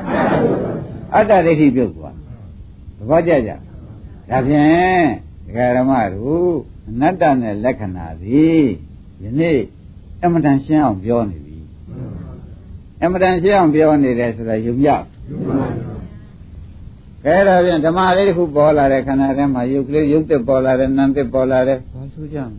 [1.14, 2.14] အတ္တဒိဋ္ဌိပြုတ်သွား
[2.98, 3.50] သဘောကျကြ
[4.30, 5.07] ဒါဖြင့်
[5.46, 8.64] ဒကာရမတို့ အနတ္တနဲ့လက္ခဏာသည်
[9.22, 9.59] ယနေ့
[10.24, 11.57] အမတန်ရှင်းအောင်ပြောနေပြီ
[13.03, 14.91] အမတန်ရှင်းအောင်ပြောနေတယ်ဆိုတာယုံကြ
[17.24, 22.51] ကဲဒါဖြင့်ဓမ္မလေးတစ်ခုပေါ်လာတဲ့ခန္ဓာထဲမှာယုတ်ကလေးယုတ်တက်ပေါ်လာတယ်နံတက်ပေါ်လာတယ်ဘာဆိုကြမ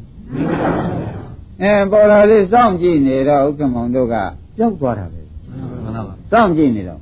[1.62, 4.16] လဲအဲပေါ်လာလေးစောင့်ကြည့်နေတော့ဥက္ကမောင်တို့က
[4.58, 5.22] ကြောက်သွားတာပဲ
[5.84, 7.00] မှန်ပါပါစောင့်ကြည့်နေတော့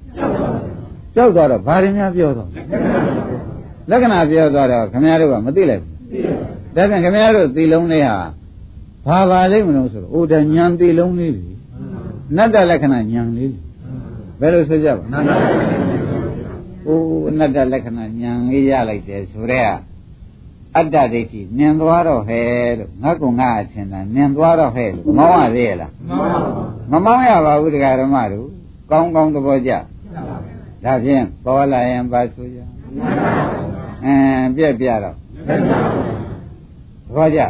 [1.16, 2.50] ကြောက်သွားတော့ဘာရင်းများပြောတော့
[3.90, 5.94] လက္ခဏာပြောသွားတော့ခမည်းတော်ကမသိလိုက်ဘူး
[6.76, 8.18] ဒါပြန်ခမည်းတော်သီလုံးလေးဟာ
[9.06, 11.44] ဘာပါလိမ့်မလို့ဆိုတော့အိုတညံသီလုံးလေးလေ
[12.36, 13.56] နတ္တလက္ခဏာညံလေး
[14.40, 15.30] ဘယ်လိုဆိုကြပါနတ္တ
[16.88, 17.00] အို
[17.40, 19.78] နတ္တလက္ခဏာညံလေးရလိုက်တယ်ဆိုတော့
[20.78, 25.92] အတ္တဒိဋ္ဌိနင်သွားတော့ဟဲ့လို့ငါကငါအထင်တာနင်သွားတော့ဟဲ့လို့မောင်းရသေးရဲ့လား
[26.92, 28.48] မမောင်းရပါဘူးတရားဓမ္မတို့
[28.92, 29.72] ကောင်းကောင်းသဘောကျ
[30.84, 32.60] ဒါဖြင့်ပေါ်လာရင်ပါဆိုကြ
[34.06, 35.16] အင်းပြက်ပြတော့
[35.48, 35.50] သ
[37.16, 37.41] ဘောကျ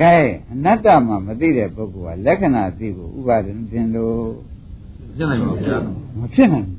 [0.00, 0.12] ကဲ
[0.52, 4.18] အနတ္တမှာမသိတဲ့ပုဂ္ဂိုလ်ကလက္ခဏာသိဖို့ဥပါဒင်တင်လို့
[5.16, 5.76] ပြည့်နိုင်ပါဗျာ
[6.18, 6.76] မဖြစ်နိုင်ဘူး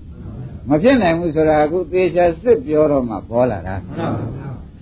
[0.70, 3.76] မဖြစ်နိုင်ဘူးဆိုတာအခုသေချာစစ်ပြောတော့မှပေါ်လာတာ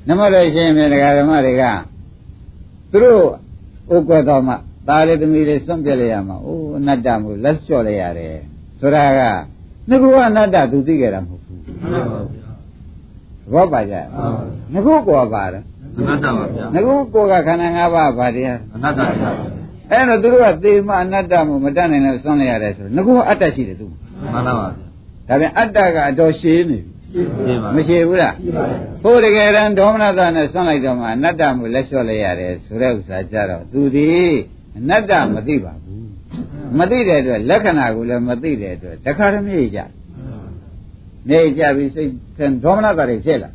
[0.07, 1.63] နမလို့ရှိရင်တရားဓမ္မတွေက
[2.91, 3.23] သူတို့
[3.93, 4.53] ဥက္ကတော်မှ
[4.87, 8.35] ตาလေးသမီးလေးစွန့်ပြက်လိုက်ရမှာအိုးအနတ္တမို့လက်လျှော့လိုက်ရတယ်
[8.79, 9.21] ဆိုတာက
[9.89, 12.49] ငါကအနတ္တသူသိကြတာမဟုတ်ဘူးမှန်ပါဗျာ
[13.41, 13.95] သဘောပါကြ
[14.73, 15.63] ငါကကောပါတယ်
[15.99, 19.29] အနတ္တပါဗျာငါကကောကခန္ဓာ၅ပါးဗာတရားအနတ္တပါဗျာ
[19.91, 23.85] အဲ့တော့သူတို့ကသေမအနတ္တမို့မတတ်နိုင်လို့စွန့်လိုက်ရတယ်ဆိုတော့ငါကအတ္တရှိတယ်သူ
[24.33, 26.77] မှန်ပါပါဒါပြန်အတ္တကအတော်ရှည်နေ
[27.13, 28.35] ပြီပြည့်ပါမရှိဘူးလား
[29.03, 34.07] ဟိုတကယ်တမ်းဒေါမနတာနဲ့ဆွန့်လိုက်တော့မှအနတ္တမှုလက်လျှော့လိုက်ရတယ်ဆိုတဲ့ဥစ္စာကြတော့သူဒီ
[34.77, 36.03] အနတ္တမသိပါဘူး
[36.79, 39.79] မသိတဲ့အတွက်လက္ခဏာကိုလည်းမသိတဲ့အတွက်တခါတည်းမြေကြ
[41.29, 43.49] မြေကြပြီးစိတ်ထဲဒေါမနတာတွေဖြစ်လာ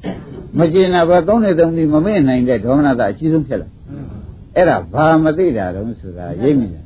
[0.56, 3.68] မကျင်တာဘာသုံးနေသုံးပြီးမမေ့နိုင်တဲ့ဒေါမနတာအကြီးဆုံးဖြစ်လာ
[4.56, 6.84] အဲ့ဒါဘာမသိတာတုံးဆိုတာရိပ်မိတယ်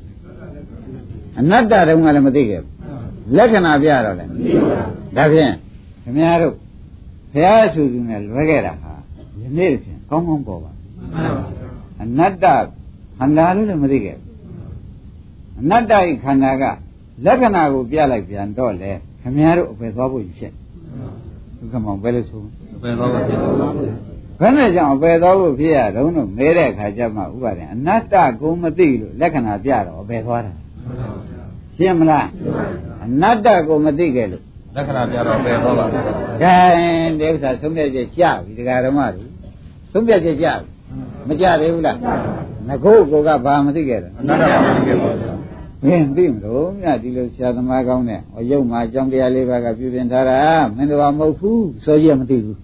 [1.39, 4.31] အနတ္တတုံးကလည်းမသိခဲ့ဘူးလက္ခဏာပြတော့လည်း
[5.17, 5.53] ဒါဖြင့်
[6.03, 6.55] ခင်ဗျားတို့
[7.33, 8.93] ဘုရားအဆူဆူနဲ့လွဲခဲ့တာဟာ
[9.41, 10.73] ယနေ့ဖြင့်ကောင်းကောင်းပေါ်ပါ
[12.03, 12.47] အနတ္တ
[13.19, 14.29] ခန္ဓာလို့လည်းမသိခဲ့ဘူး
[15.61, 16.65] အနတ္တဤခန္ဓာက
[17.25, 18.91] လက္ခဏာကိုပြလိုက်ပြန်တော့လေ
[19.21, 20.53] ခင်ဗျားတို့အပယ်သွားဖို့ဖြစ်
[21.59, 22.43] ဒုက္ခမောင်ပဲလို့ဆို
[22.83, 23.39] ပဲတော့ပါဗျာ
[24.41, 30.53] ဘယ်နဲ့ကြောင့်အပယ်သွားဖို့ဖြစ်ရတုံးတော့မဲတဲ့အခါကျမှဥပါဒေအနတ္တကိုမသိလို့လက္ခဏာပြတော့အပယ်သွားတာ
[31.77, 32.27] ရှင်းမလား
[33.05, 34.43] အနတ္တကိုမသိခဲ့လို့
[34.77, 36.03] လက္ခဏာပြတော့ပဲတော့ပါဗျာ
[36.43, 36.55] ကဲ
[37.19, 39.25] ဒီဥစ္စာသုံးပြချက်ကြပြီတရားဓမ္မတွေ
[39.93, 40.67] သုံးပြချက်ကြပြီ
[41.29, 41.99] မကြသေးဘူးလား
[42.69, 44.97] ငကုတ်ကိုကဘာမသိခဲ့တာအနတ္တပါဗျာ
[45.85, 50.41] ဘယ်သိမလို့မြတ်ဒီလိုဆရာသမားကောင်းတဲ့ဟောရုပ်မှာအကြောင်းတရားလေးပါးကပြပြင်ထားတာ
[50.77, 52.59] မင်းတို့ကမဟုတ်ဘူးဆိုရမသိဘူး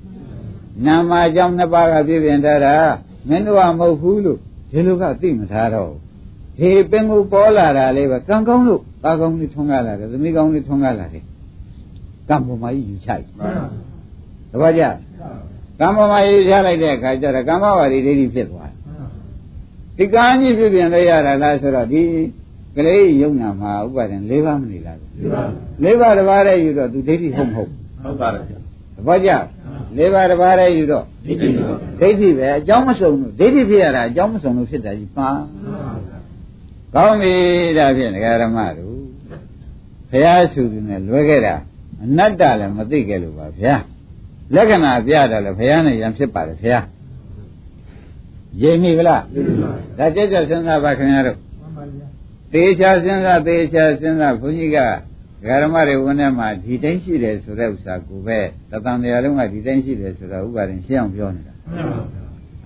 [0.86, 2.74] နာမအကြောင်းနှစ်ပါးကပြပြင်ထားတာ
[3.28, 4.38] မင်းတို့ကမဟုတ်ဘူးလို့
[4.70, 6.08] ဒီလိုကသိမထားတော့ဘူး
[6.58, 11.24] ဒီပင်ကိုပေါ်လာတာလေးပဲကံကောင်းလို့သားကောင်းလေးထွန်းကားလာတယ်သမီးကောင်းလေးထွန်းကားလာတယ်
[12.28, 13.24] ကံပေါ်မှာယူချိုက်
[14.50, 14.82] တပည့်ကြ
[15.80, 18.76] ကံပေါ်မှာယူချလိုက်တဲ့အခါကျတော့ကမ္မဝါဒီဒိဋ္ဌိဖြစ်သွားတယ်
[19.98, 22.02] ဒီကံကြီးဖြစ်ပြန်လဲရတာလားဆိုတော့ဒီ
[22.76, 24.98] ကလေးယုံနာမှာဥပါဒံ၄ပါးမနေလား
[25.84, 27.70] ၄ပါးတစ်ပါးတည်းယူတော့သူဒိဋ္ဌိဟုတ်မဟုတ်
[28.02, 28.58] ဟုတ်ပါတယ်ဗျာ
[28.96, 29.30] တပည့်ကြ
[29.96, 31.70] ၄ပါးတစ်ပါးတည်းယူတော့ဒီကြည့်ပါ
[32.00, 35.28] ဒိဋ္ဌိပဲအကြောင်းမစုံလို့ဒိဋ္ဌိဖြစ်ရတာအကြောင်းမစုံလို့ဖြစ်တာကြီးပါ
[36.94, 37.34] ကောင်းပြီ
[37.78, 38.96] ဒါဖြင့်ဒကာရမတို့
[40.10, 41.54] ဘုရားစုသူနဲ့လွဲခဲ့တာ
[42.04, 43.74] အနတ္တလည်းမသိခဲ့လို့ပါဗျာ
[44.54, 46.84] လက္ခဏာပြတယ်လေဘုရားနဲ့ယံဖြစ်ပါတယ်ဘုရား
[48.62, 49.22] ရိပ်မိဗလား
[49.98, 51.38] ဒါကြက်ကြက်စဉ်းစားပါခင်ဗျားတို့
[52.52, 54.78] သေချာစဉ်းစားသေချာစဉ်းစားဘုန်းကြီးက
[55.40, 58.38] ဒကာရမတွေဝန်ထဲမှာဒီတိုင်းရှိတယ်ဆိုတဲ့ဥစ္စာကိုပဲ
[58.70, 61.54] တသံတရားလုံးကဒီတိုင်းရှိတယ်ဆိုတော့ဥပါရင်ရှင်းအောင်ပြောနေတာ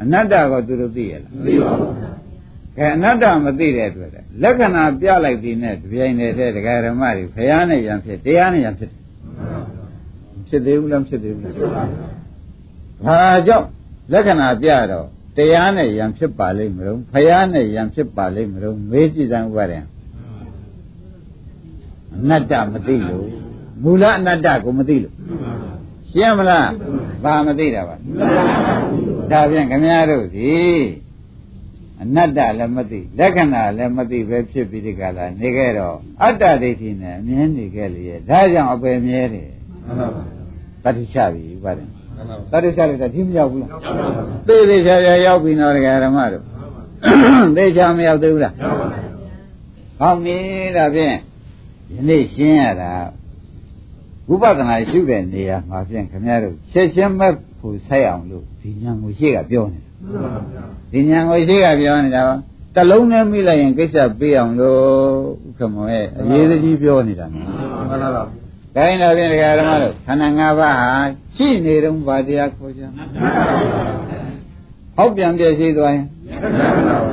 [0.02, 1.92] အနတ္တကိုသူတို့သိရလားသိပါဘူး
[2.76, 9.02] ကဲအနတ္တမသိတဲ့အတွက်တဲ့လက္ခဏာပြလိုက်ပြီးနဲ့တပြိုင်တည်းတည်းဒကာရမတွေဖရာနဲ့ယံဖြစ်တရားနဲ့ယံဖြစ်တယ်
[10.48, 11.54] ဖြစ်သေးဘူးလားမဖြစ်သေးဘူးလား
[13.06, 13.66] ဘာကြောင့်
[14.12, 15.06] လက္ခဏာပြတော့
[15.36, 19.84] တရားနဲ့ယံဖြစ်ပါလိမ့်မလို့ဖရာနဲ့ယံဖြစ်ပါလိမ့်မလို့မေးကြည့်စမ်းဥပါရင်
[22.16, 23.26] အနတ္တမသိလို့
[23.82, 25.14] မူလအနတ္တကိုမသိလို့
[26.10, 26.70] ရှင်းမလား
[27.24, 27.96] ဘာမသိတာပါ
[29.30, 30.52] ဒါပြန်ခင်ဗျားတို့ဒီ
[32.02, 39.50] အနတ္တလည်းမသိလက္ခဏာလည်းမသိပဲဖြစ်ပြီးဒီကလာနေခဲ့တော့အတ္တဒိဋ္ဌိနဲ့အမြဲနေခဲ့လေဒါကြောင့်အပယ်မြဲတယ်
[39.86, 41.84] မှန်ပါပါတတိချပြီဥပါဒံ
[42.16, 43.70] မှန်ပါပါတတိချလိုက်တာဒီမရောက်ဘူးလား
[44.46, 46.44] သေသေးချာချာရောက်ပြီနော်ဒကာဓမ္မတို့
[47.56, 48.54] သေချာမရောက်သေးဘူးလား
[49.98, 50.36] ဟောင်းပြီ
[50.76, 51.16] ဒါဖြင့်
[51.94, 52.92] ယနေ့ရှင်းရတာ
[54.28, 59.90] ဝိပဿနာရှုတဲ့နေရာမှာဖြင့်ခင်ဗျားတို့ချက်ချင်းမဲ့ဖို့ဆက်အောင်လို့ဒီညာကိုရှေ့ကပြောနေတာ
[60.92, 62.34] ဒီညာကိုရှေ့ကပြောနေတာပါ
[62.76, 64.80] တလုံးနဲ့မိလိုက်ရင်ကိစ္စပေးအောင်လို့
[65.48, 67.44] ဥက္ကမောရဲ့အရေးကြီးပြောနေတာနော်
[67.88, 68.22] မှန်ပါပါ။
[68.74, 70.90] ဒါရင်တော့ဖြင့်ဒကာဓမ္မတို့ခန္ဓာ၅ပါးဟာ
[71.36, 72.82] ရှိနေတုန်းဗာတရားခေါ်ကြ။
[74.96, 76.52] ဟောက်ပြန်ပြည့်စည်သွားရင်မှန်
[76.88, 77.12] ပါပါ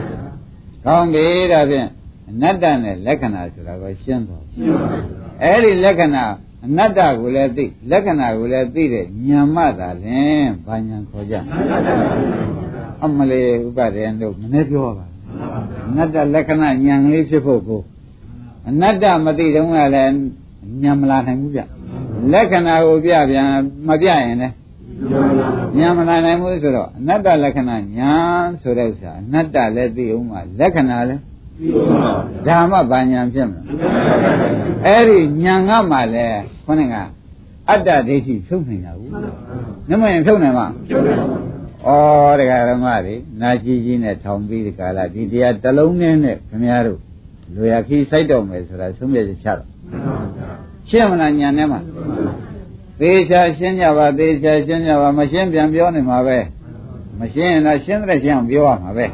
[0.86, 1.88] ကောင်းပြီဒါဖြင့်
[2.30, 4.99] အနတ္တနဲ့လက္ခဏာဆိုတာကိုရှင်းသွားပြီရှင်းပါပါ။
[5.43, 6.23] အဲဒီလက္ခဏာ
[6.65, 11.36] အနတ္တကိုလည်းသိလက္ခဏာကိုလည်းသိတဲ့ဉာဏ်မှသာလင်ဘာဉာဏ်ခေါ်ကြ။
[13.03, 15.05] အမလေးဥပဒေတို့မနေ့ပြောပါ
[15.88, 17.82] အနတ္တလက္ခဏာဉာဏ်လေးဖြစ်ဖို့ကို
[18.69, 20.13] အနတ္တမသိတုန်းကလည်း
[20.84, 21.61] ဉာဏ်မလာနိုင်ဘူးဗျ
[22.32, 23.47] လက္ခဏာကိုပြပြန်
[23.88, 24.53] မပြရင်လည်း
[25.77, 31.38] ဉာဏ်မလာနိုင်ဘူးဆိုတော့အနတ္တလက္ခဏာဉာဏ်ဆိုတဲ့ဥစ္စာအနတ္တလည်းသိအောင်မှာလက္ခဏာလည်းသိပါပါ
[32.47, 33.64] ဓမ္မဘာဉာဏ်ဖြစ်မလား
[34.86, 36.95] အဲ့ဒီဉာဏ်ကမှလည်းခေါင်းက
[37.70, 39.12] အတ္တဒိဋ္ဌိဖြုတ်နေတာဘူး
[39.89, 41.49] နမရင်ဖြုတ်နိုင်မှာကျုပ်ပါ
[41.86, 46.99] ဩတရားဓမ္မတွေနာကြီးကြီးနဲ့ထောင်ပြီးဒီကာလဒီတရားတစ်လုံးနဲ့နဲ့ခင်ဗျားတို့
[47.55, 49.68] လူရခီးစိုက်တော်မယ်ဆိုတာသုံးပြချက်ချတော့
[50.89, 51.80] ရှင်းမလားညာနဲ့မှာ
[52.99, 56.38] သေချာရှင်းကြပါသေချာရှင်းကြပါမရှင်းပြန်ပြောနေမှာပဲ
[57.20, 59.05] မရှင်းရင်တော့ရှင်းတဲ့ရှင်းအောင်ပြောရမှာပဲ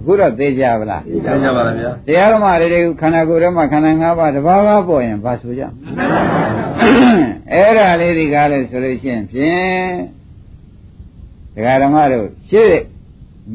[0.00, 5.62] အခုတော့သေချာဗလားသိကြပါလားဗျာတရားဓမ္မတွေခန္ဓာကိုယ်ထဲမှာခန္ဓာ၅ပါးတစ်ပါးပါးပေါ်ရင်ဘာဆိုကြ
[7.52, 9.90] အဲ့ဒါလေးဒီကားလဲဆိုလို့ရှိရင်ဖြင့်
[11.54, 12.74] တရားဓမ္မတို့ရှေ့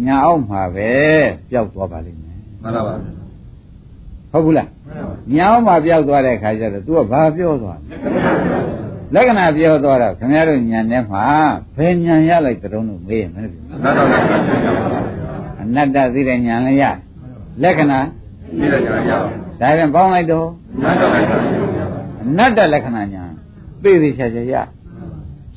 [0.06, 0.92] ညာအောင်မှာပဲ
[1.50, 2.94] ပျောက်သွားပါလိမ့်မယ်မှန်ပါပါ
[4.32, 4.68] ဟုတ်ဘူးလား
[5.36, 7.96] ညာအောင်မှာပျောက်သွားတဲ့ခါကျတော့ तू ကဘာပြောသွားလဲ
[9.16, 11.26] လက္ခဏာပြောသွားတော့ခင်ဗျားတို့ညာထဲမှာ
[11.78, 13.92] ဘယ်ညာရလိုက်ကြုံလို့မေးရင်မင်းတို့မှန်ပါ
[14.94, 15.03] ပါ
[15.64, 16.84] အနတ္တသိတဲ့ညာလည်းရ
[17.64, 18.00] လက္ခဏာ
[18.60, 19.28] သိရကြရအောင်
[19.60, 20.48] ဒါပြန်ပေါင်းလိုက်တော့
[20.82, 21.20] မှန်ပါပါ
[22.22, 23.24] အနတ္တလက္ခဏာညာ
[23.84, 24.54] သိသိချာချာရ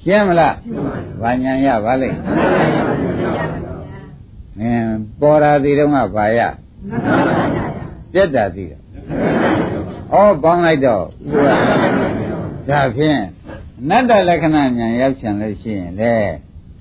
[0.02, 0.54] ရှင်းမလား
[1.22, 2.18] ဘာညာရပါလိမ့်
[4.59, 6.40] မင်းပေါ်ရာသေးတော့ကဘာရ
[8.12, 8.80] ပြက်တာသေးတယ်
[10.12, 11.09] ဩပေါင်းလိုက်တော့ဥ
[12.68, 13.20] ပဒါဖြင့်
[13.80, 16.14] အနတ္တလက္ခဏာညာရောက်ချင်လို့ရှိရင်လေ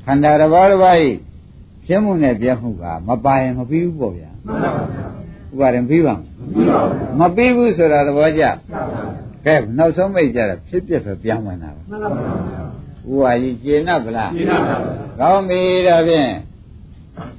[0.06, 0.98] ခန္ဓာတစ်ပါးတစ်ပါး
[1.86, 4.30] ဤဖြစ်မှုနဲ့ပြတ်မှုကမပါရင်မပြီးဘူးပေါ့ဗျာ
[5.52, 6.16] ဥပါရင်ပြီးပါ
[7.20, 8.44] မပြီးဘူးဆိုတာသဘောကျ
[9.46, 14.76] ကဲနောက်ဆုံးမိတ်ကြတာဖြစ်ဖြစ်ပဲပြောင်းဝင်တာပဲဥပါကြီးကျေနပ်ဗလားသိပါပါ
[15.20, 16.30] ကောင်းပြီဒါဖြင့်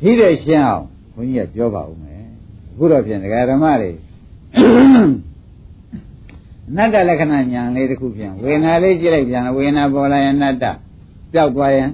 [0.00, 0.84] ဒီတဲ့ရှင်းအောင်
[1.14, 2.24] ဘုန်းကြီးကပြောပါဦးမယ်
[2.72, 3.90] အခုတော့ဖြင့်ဒကာဓမ္မတွေ
[6.68, 10.64] အနတ္တလက္ခဏာညာလေးတစ်ခုဖြင့်ဝေဒနာလေးကြည့်လိုက်ပြန်ဝေဒနာပေါ်လာရင်အနတ္တ
[11.32, 11.90] ပျောက်သွားရင်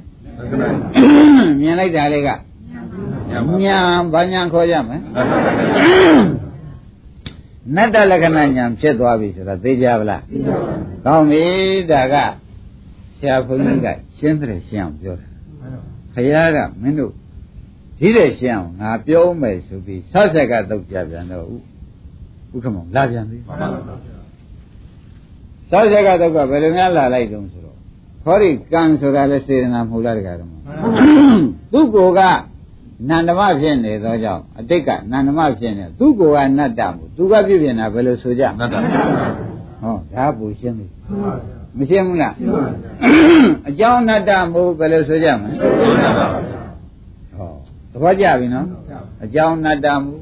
[1.60, 2.30] မြင်လိုက်တာလေးက
[3.64, 3.78] ညာ
[4.14, 4.98] ဘာညာခေါ်ကြမလဲ
[7.76, 10.22] နတ္တလက္ခဏာညာဖြစ်သွားပြီဆိုတော့သိကြပါလား
[11.04, 11.44] ကောင်းပြီ
[11.90, 12.14] ဒါက
[13.18, 15.26] ဆရာဘုန်းကြီးကရှင်းတယ်ရှင်းအောင်ပြောတာ
[16.14, 17.12] ခရားကမင်းတို့
[17.98, 21.54] ဒီဒီတဲ့ရှင်းအောင်ငါပြောမယ်ဆိုပြီးဆောက်ဆက်ကတုတ်ကြပြန်တော့ဥ
[22.54, 24.16] ဥက္ကမောင်လာပြန်ပြီမှန်ပါဗျာ
[25.70, 27.61] ဆောက်ဆက်ကတုတ်ကဘယ်လိုများလာလိုက်တုံးဆို
[28.26, 30.50] တော့ခေါဒီကံဆိုတာလဲစေတနာမဟုတ်လားတကားတော့
[31.72, 32.20] သူ့ကိုယ်က
[33.08, 38.80] နန္ဒမဖြစ်နေသောကြောင့်အတိတ်ကနန္ဒမဖြစ်နေသူ့ကိုယ်ကနတ္တမှုသူကပြည့်ပြည့်နာဘယ်လိုဆိုကြနတ်တာ
[39.82, 40.86] ဟောဒါပူရှင်းပြီ
[41.78, 42.34] မရှင်းဘူးလား
[43.68, 45.54] အကြောင်းအနတ္တမို့ဘယ်လိုဆိုကြမလဲ
[47.36, 47.50] ဟော
[47.92, 48.66] သဘောကျပြီနော်
[49.24, 50.20] အကြောင်းအနတ္တမို့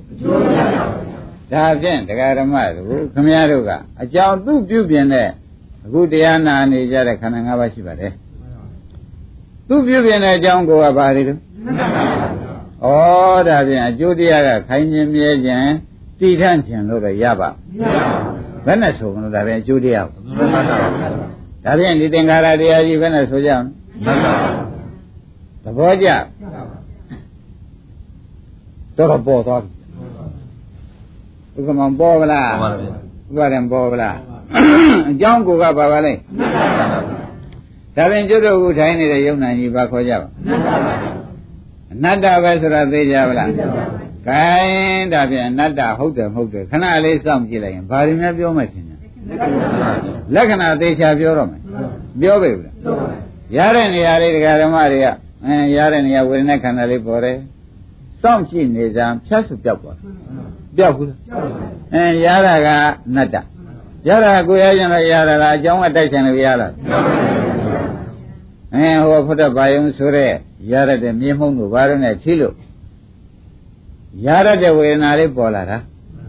[1.53, 3.71] ဒါဖြင့်တရားဓမ္မတို့ခမည်းတော်က
[4.03, 5.29] အကြောင်းသူပြုပြင်တဲ့
[5.85, 8.13] အခုတရားနာနေကြတဲ့ခန္ဓာ၅ပါးရှိပါတယ်
[9.69, 12.87] သူပြုပြင်တဲ့အကြောင်းကိုကဘာတွေလဲဩ
[13.49, 15.71] ဒါဖြင့်အကျိုးတရားကခိုင်းခြင်းမြဲခြင်း
[16.21, 17.49] တည်ထန့်ခြင်းလို့ပဲရပါ
[18.67, 20.77] ဘယ်နဲ့ဆိုမလို့ဒါဖြင့်အကျိုးတရားကိုနတ်တာ
[21.65, 23.65] ဒါဖြင့်ဒီသင်္ခါရတရားကြီးဘယ်နဲ့ဆိုကြအောင်
[24.07, 24.35] နတ်တာ
[25.65, 26.09] သဘောကျ
[28.97, 29.73] တော်တော်ပေါ်သွားပြီ
[31.57, 32.95] ဥက္ကမပေါ်ဗလားမှန်ပါဗျာ
[33.31, 34.30] ဥပဒေပေါ်ဗလား
[35.09, 36.13] အကြောင်းကိုကပါပါလဲ
[37.97, 40.29] ဒါဖြင့်ကျွတ်တို့ကထိုင်နေတဲ့ယုံနာကြီးဘာခေါ်ကြပါ
[41.93, 43.65] အနတ္တပဲဆိုတာသိကြပါလားကဲ
[45.13, 48.97] ဒါဖြင့်အနတ္တဟုတ်တယ်မဟုတ်တယ်ခဏလေးစောင့်ကြည့်လိုက်ရင်ဘာတွေများပြောမှချင်းညာ
[50.35, 51.61] လက္ခဏာသေချာပြောတော့မယ်
[52.21, 52.75] ပြောပြီဘူးလား
[53.57, 55.07] ရတဲ့နေရာလေးတရားဓမ္မတွေက
[55.45, 57.39] အဲရတဲ့နေရာဝေဒနာခန္ဓာလေးပေါ်တယ်
[58.23, 60.13] စောင့်ကြည့်နေကြဖြတ်စုပြောက်သွားတယ်
[60.77, 61.19] ပြောက်ဘူးလား
[61.95, 62.69] အဲရတာက
[63.09, 63.37] အနတ္တ
[64.09, 66.69] ရတာကိုရရင်လည်းရတာလားအကြောင်းအတိုက်ဆိုင်လို့ရတာ
[68.75, 70.33] အဲဟိုဖုဒ္ဓဘာယုံဆိုတဲ့
[70.71, 72.55] ရရတဲ့မြေမှုန့်တို့ဘာလို့နဲ့ထိလို့
[74.27, 75.79] ရရတဲ့ဝေဒနာလေးပေါ်လာတာ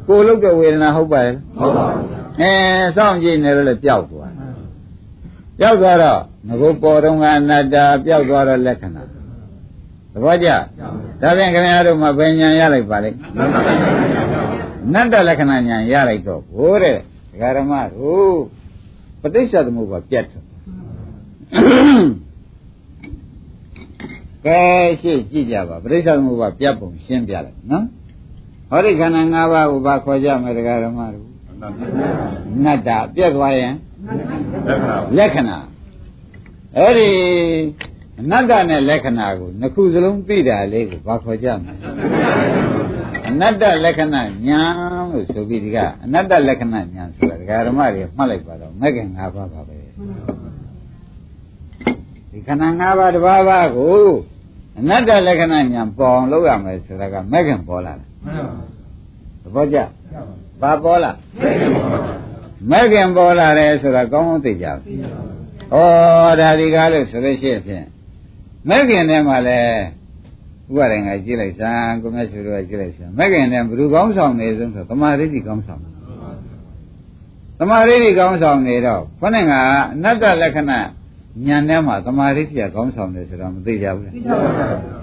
[0.08, 2.52] ကိုယ်လုတ်တဲ့ဝေဒနာဟုတ်ပါရဲ့ဟုတ်ပါဘူးအဲ
[2.98, 4.32] စောင့်ကြည့်နေလို့လည်းပျောက်သွား
[5.60, 9.04] ပျောက်သွားတော့ငကိုပေါ်တော့ကအနတ္တပျောက်သွားတော့လက္ခဏာ
[10.14, 10.50] သဘောကျ
[11.22, 13.18] ဒါဖြင့်ခင်ဗျားတို့မှဘယ်ဉာဏ်ရလိုက်ပါလိမ့်
[14.94, 16.98] နတ္တလက္ခဏာဉာဏ်ရလိုက်တော့ဘိုးတဲ့
[17.32, 18.38] ဒကာရမတို့
[19.22, 20.44] ပဋိစ္စသမုပ္ပါပြတ်တယ်
[24.46, 24.60] ကဲ
[25.02, 27.86] ရှေ့ကြည့်ကြပါပဋိစ္စသမုပ္ပါပြတ်ပုံရှင်းပြလိုက်နော်
[28.70, 31.28] ဟောဒီခန္ဓာ၅ပါးကိုဘာခေါ်ကြမလဲဒကာရမတို့
[32.64, 33.74] နတ္တပြတ်သွားရင်
[34.08, 34.10] လ
[34.54, 35.58] က္ခဏာလက္ခဏာ
[36.78, 37.10] အဲ့ဒီ
[38.20, 41.74] အနတ္တနဲ့လက္ခဏာကိုနှစ်ခုစလုံးသိတာလေးကိုဘာခေါ်ကြမလဲ
[43.28, 44.62] အနတ္တလက္ခဏာညာ
[45.14, 49.78] လို့ဆိုပြီးဒီကအနတ္တလက္ခဏာညာဆိုတာဒကာရမတွေမှတ်လိုက်ပါတော့မဂ္ဂင်၅ပါးပါပဲ
[52.32, 54.02] ဒီခန္ဓာ၅ပါးတစ်ပါးပါးကို
[54.80, 58.08] အနတ္တလက္ခဏာညာပေါ်အောင်လုပ်ရမယ်ဆိုတာကမဂ္ဂင်ပေါ်လာတယ်
[59.44, 59.78] သဘောကျ
[60.62, 61.12] ဘာပေါ်လာ
[62.72, 64.74] မဂ္ဂင်ပေါ်လာတယ်ဆိုတာကောင်းကောင်းသိကြပါ
[65.74, 67.86] ဩဒါဒီကားလို့ဆိုလို့ရှိရင်ဖြင့်
[68.70, 69.60] မဂ္ဂင်ထဲမှာလဲ
[70.72, 75.82] ဥပဒေငါကြည့်လိုက်စမ်းကိုမြတ်ဆွေတို့ကကြည့်လိုက်စမ်းမဂ္ဂင်ထဲဘယ်သူကောင်းဆောင်နေဆုံးဆိုသမာဓိတိကောင်းဆောင်
[77.60, 79.54] သမာဓိတိကောင်းဆောင်နေတော့ခေါင်းက
[79.94, 80.80] အနတ္တလက္ခဏာ
[81.48, 84.14] ဉာဏ်ထဲမှာသမာဓိတိကကောင်းဆောင်တယ်ဆိုတော့မသိကြဘူးလား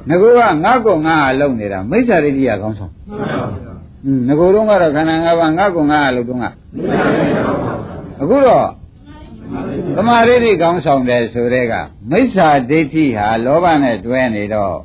[0.09, 2.93] ငကူကငါ့ကိုငါအလုံးနေတာမိစ္ဆာဒိဋ္ဌိကကောင်းဆောင်
[4.05, 6.45] อืมငကူတော့ကတော့ခန္ဓာ၅ပါးငါ့ကိုငါအလုံးတော့က
[8.23, 8.67] အခုတော့
[9.97, 11.75] သမာဓိတိကောင်းဆောင်တယ်ဆိုတဲ့က
[12.11, 14.77] မိစ္ဆာဒိဋ္ဌိဟာလောဘနဲ့တွဲနေတော့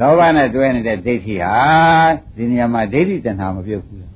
[0.00, 1.54] လောဘနဲ့တွဲနေတဲ့ဒိဋ္ဌိဟာ
[2.36, 4.12] ဒီနေရာမှာဒိဋ္ဌိတဏှာမပြုတ်ဘူးလား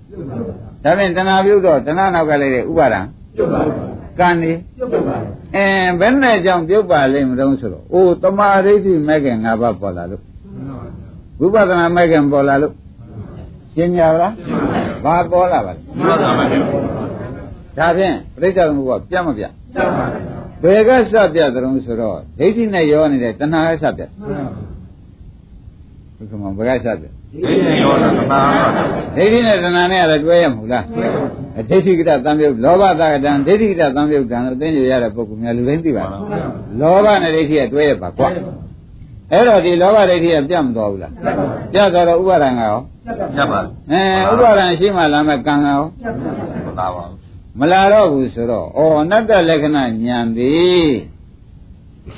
[0.85, 3.01] ဒါဖြင့်တဏှာပြုတ်တော့တဏှာနောက်ကလေးတဲ့ဥပါဒံ
[4.19, 4.53] ကံနေ
[5.55, 5.67] အဲ
[6.01, 10.23] ဘယ်နဲ့ကြောင့်ပြုတ်ပါလိမ့်မလို့ဆိုတော့အိုးတမာဒိဋ္ဌိမဲ့ခင်၅ပါးပေါ်လာလို့
[11.41, 12.75] ဝိပဿနာမဲ့ခင်ပေါ်လာလို့
[13.75, 14.35] ရှင်းကြလား
[15.05, 16.61] ဘာပေါ်လာပါလဲမှန်ပါဗျာ
[17.79, 19.53] ဒါဖြင့်ပြိဿသမုပ္ပါပြတ်မပြတ်
[20.63, 24.11] ဘယ်ကစပြတ်သလုံးဆိုတော့ဒိဋ္ဌိနဲ့ရောနေတဲ့တဏှာကစပြတ်
[26.21, 28.43] ဘုရားမဘယ်ကစပြတ်ဒီနေ့ရောသမားပါ
[29.17, 30.85] ဒိဋ္ဌိနဲ့တဏှာနဲ့လည်းတွဲရမဟုတ်လား
[31.59, 36.23] အဒိဋ္ဌိကတသံယုတ်လောဘသကတံဒိဋ္ဌိကတသံယုတ်တံလို့သိနေရတဲ့ပုဂ္ဂိုလ်များလူတိုင်းသိပါလား
[36.81, 38.29] လောဘနဲ့ဒိဋ္ဌိကတွဲရပါကွာ
[39.33, 41.13] အဲ့တော့ဒီလောဘဒိဋ္ဌိကပြတ်မသွားဘူးလား
[41.73, 42.79] ပြတ်သွားတော့ဥပါဒံကရော
[43.37, 43.61] ညပါ
[43.91, 44.03] အဲ
[44.33, 45.83] ဥပါဒံရှိမှလာမဲ့ကံကရော
[46.79, 47.05] သာပါ
[47.59, 50.91] မလာတော့ဘူးဆိုတော့ဩအနတ္တလက္ခဏာဉာဏ်သည်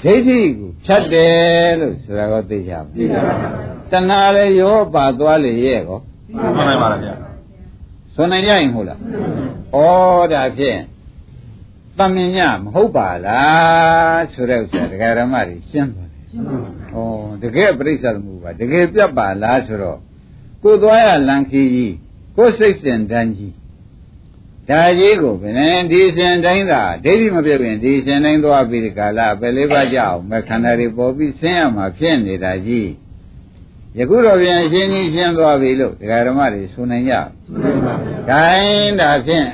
[0.02, 5.98] ဒိဋ္ဌိကိုဖြတ်တယ်လို့ဆိုတာကိုသိကြပါဘူး တဏှာလည်းရောပါသွားလေရဲ့ကော
[6.56, 7.14] မှန်ပါဗျာ
[8.14, 8.98] ဆိုနိုင်ကြရင်ဟုတ်လား
[9.74, 9.78] ဩ
[10.32, 10.80] ဒါဖြင့်
[11.98, 16.22] တမင်ညမဟုတ်ပါလားဆိုတဲ့ဥစ္စာဒကာရမတွေရှင်းသွားတယ်
[16.94, 16.98] ဩ
[17.42, 19.98] တကယ်ပြိဿသမုပ္ပါဒကယ်ပြတ်ပါလားဆိုတော့
[20.62, 21.94] ကိုယ်သွားရလန်ခီကြီး
[22.36, 23.54] ကိုယ်စိတ်စဉ်တန်းကြီး
[24.68, 32.88] ဒါကြီးကိုဘယ်နဲ့ဒီစဉ်တိုင်းသာဒိဋ္ဌိမပြတ်ရင်ဒီစဉ်တိုင်းသွားပြီးဒီကာလပဲလေးပါကြအောင်မခန္ဓာတွေပေါ်ပြီးဆင်းရမှာဖြစ်နေတာကြီး
[33.98, 37.14] ယခုတော့ပြန်ရှင်းကြီးရှင်းသွားပြီလို့ဒကာဓမ္မတွေဆိုနိုင်ကြ။
[38.28, 39.46] ဒါင်းဒါဖြင့်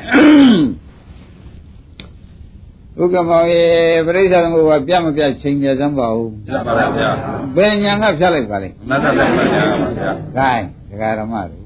[3.01, 3.64] ဥက္ကမောရေ
[4.07, 7.11] ပရိစ္ဆာသမုပ္ပါပြမပြချိန်ကြစမ်းပါဦးပြပါပါဗျာ။
[7.57, 9.62] ဘယ်ညာကဖြတ်လိုက်ပါလိမ့်နတ်တက်ပါဗျာ
[9.99, 11.59] ဗျာ။ဒါင်းဒကာဓမ္မတွေ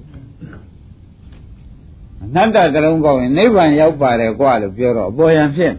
[2.25, 5.77] အနတ္တတလုံးကောင်းရင်နိဗ္ဗာန်ရောက်ပါတယ်ကွာလို့ပြောတော့အပေါ်ယံဖြစ်န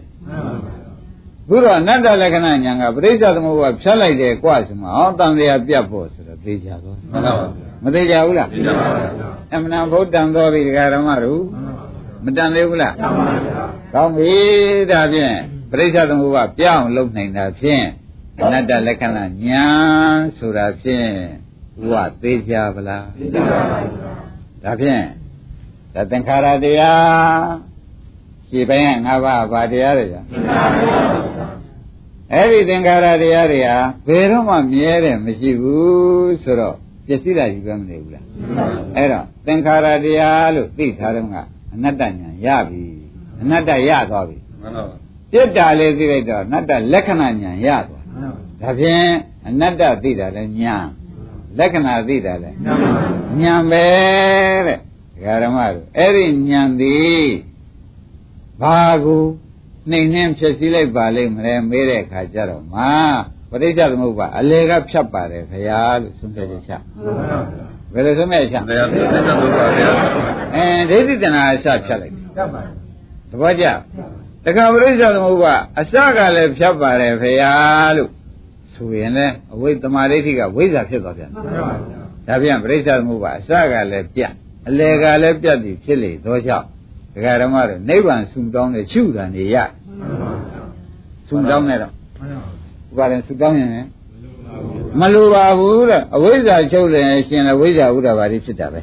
[1.48, 7.46] ခုတော့အနတ္တလက္ခဏာညာကပရိစ္ဆာသမုပ္ပါဖြတ်လိုက်တယ်ကွာဆိုမှဟောတန်တရားပြတ်ဖို့ဆိုတော့ သိကြတော့မှန်ပါပါ
[7.84, 8.88] မသိကြဘူးလားပြပါပါ
[9.18, 11.42] ဗျာအမှန်တန်ဗုဒ္ဓံတော်ပြီဒကာဓမ္မတို့
[12.24, 12.94] မတန်သေးဘူးလား
[13.94, 14.34] ကောင်းပြီ
[14.90, 15.34] ဒါဖြင့်
[15.70, 17.84] ပရိစ္ဆာသမုပ္ပါပြောင်းလုပ်နိုင်တာဖြင့်
[18.42, 19.64] အနတ္တလက္ခဏာညာ
[20.38, 21.10] ဆိုတာဖြင့်
[21.80, 23.06] ဘုရားသေးကြပါလား
[24.64, 25.02] ဒါဖြင့်
[25.94, 27.74] ဒါသင်္ခါရတရား
[28.48, 30.22] ရှင်းပိုင်းက၅ပါးဗာတရားတွေကြာ
[32.32, 38.24] အဲ့ဒီသင်္ခါရတရားတွေဟာဘယ်တော့မှမြဲတယ်မရှိဘူးဆိုတော့ပျက်စီးတာကြီးပဲမနေဘူးလား
[38.96, 41.36] အဲ့တော့သင်္ခါရတရားလို့သိထားတော့က
[41.74, 42.84] အနတ္တညာရပြီ
[43.42, 44.96] အနတ္တရသွားပြီမှန်ပါပါ
[45.32, 48.04] ပြစ်တာလေးသိလိုက်တော့အနတ္တလက္ခဏာညာရသွား
[48.60, 49.06] ဒါဖြင့်
[49.48, 50.76] အနတ္တသိတာလည်းညာ
[51.58, 52.56] လက္ခဏာသိတာလည်း
[53.40, 53.86] ညာပဲ
[54.66, 54.80] တဲ့ဒ
[55.24, 57.28] ကာဓမ္မတို့အဲ့ဒီညာသည်
[58.60, 59.24] ဘာကို
[59.90, 62.90] နှိမ်နှင်းဖြစ်စည်းလိုက်ပါလိမ့်မလဲမေးတဲ့အခါကျတော့မာ
[63.50, 66.72] ပရိစ္ဆေသမုပ္ပါအလေကဖြတ်ပါတယ်ခရားလို့ဆုံးဖြတ်ချက်ချ
[67.92, 69.88] ဘယ်လိုဆုံးဖြတ်ချက်ချတရားတရားတက်ပါဗျာ
[70.54, 72.48] အဲဒိဋ္ဌိတဏှာအစဖြတ်လိုက်တယ်
[73.30, 73.66] သဘောကျ
[74.44, 78.10] တခါပရိစ္ဆေသမုပ္ပါအစကလည်းဖြတ်ပါတယ်ခရားလို့
[78.74, 81.42] ဆိုရင်လည်းအဝိသမာဓိဋ္ဌိကဝိဇ္ဇာဖြစ်သွားပြန်တယ်
[82.28, 84.32] ဒါပြန်ပရိစ္ဆေသမုပ္ပါအစကလည်းပြတ်
[84.68, 86.66] အလေကလည်းပြတ်ပြီးဖြစ်လေသောကြောင့်
[87.14, 89.56] ဒကာဓမ္မတို့နိဗ္ဗာန်ဆူတောင်းတဲ့ရှုတာနေရ
[91.28, 91.92] ဆူတောင်းနေတော့
[92.90, 93.88] ဥပါဒံဆူတောင်းရင်လည်း
[95.00, 98.80] မလိုပါဘူးတဲ့အဝိဇ္ဇာချုပ်လည်းရှင်လည်းဝိဇ္ဇာဥဒ္ဒဘာတိဖြစ်တာပဲ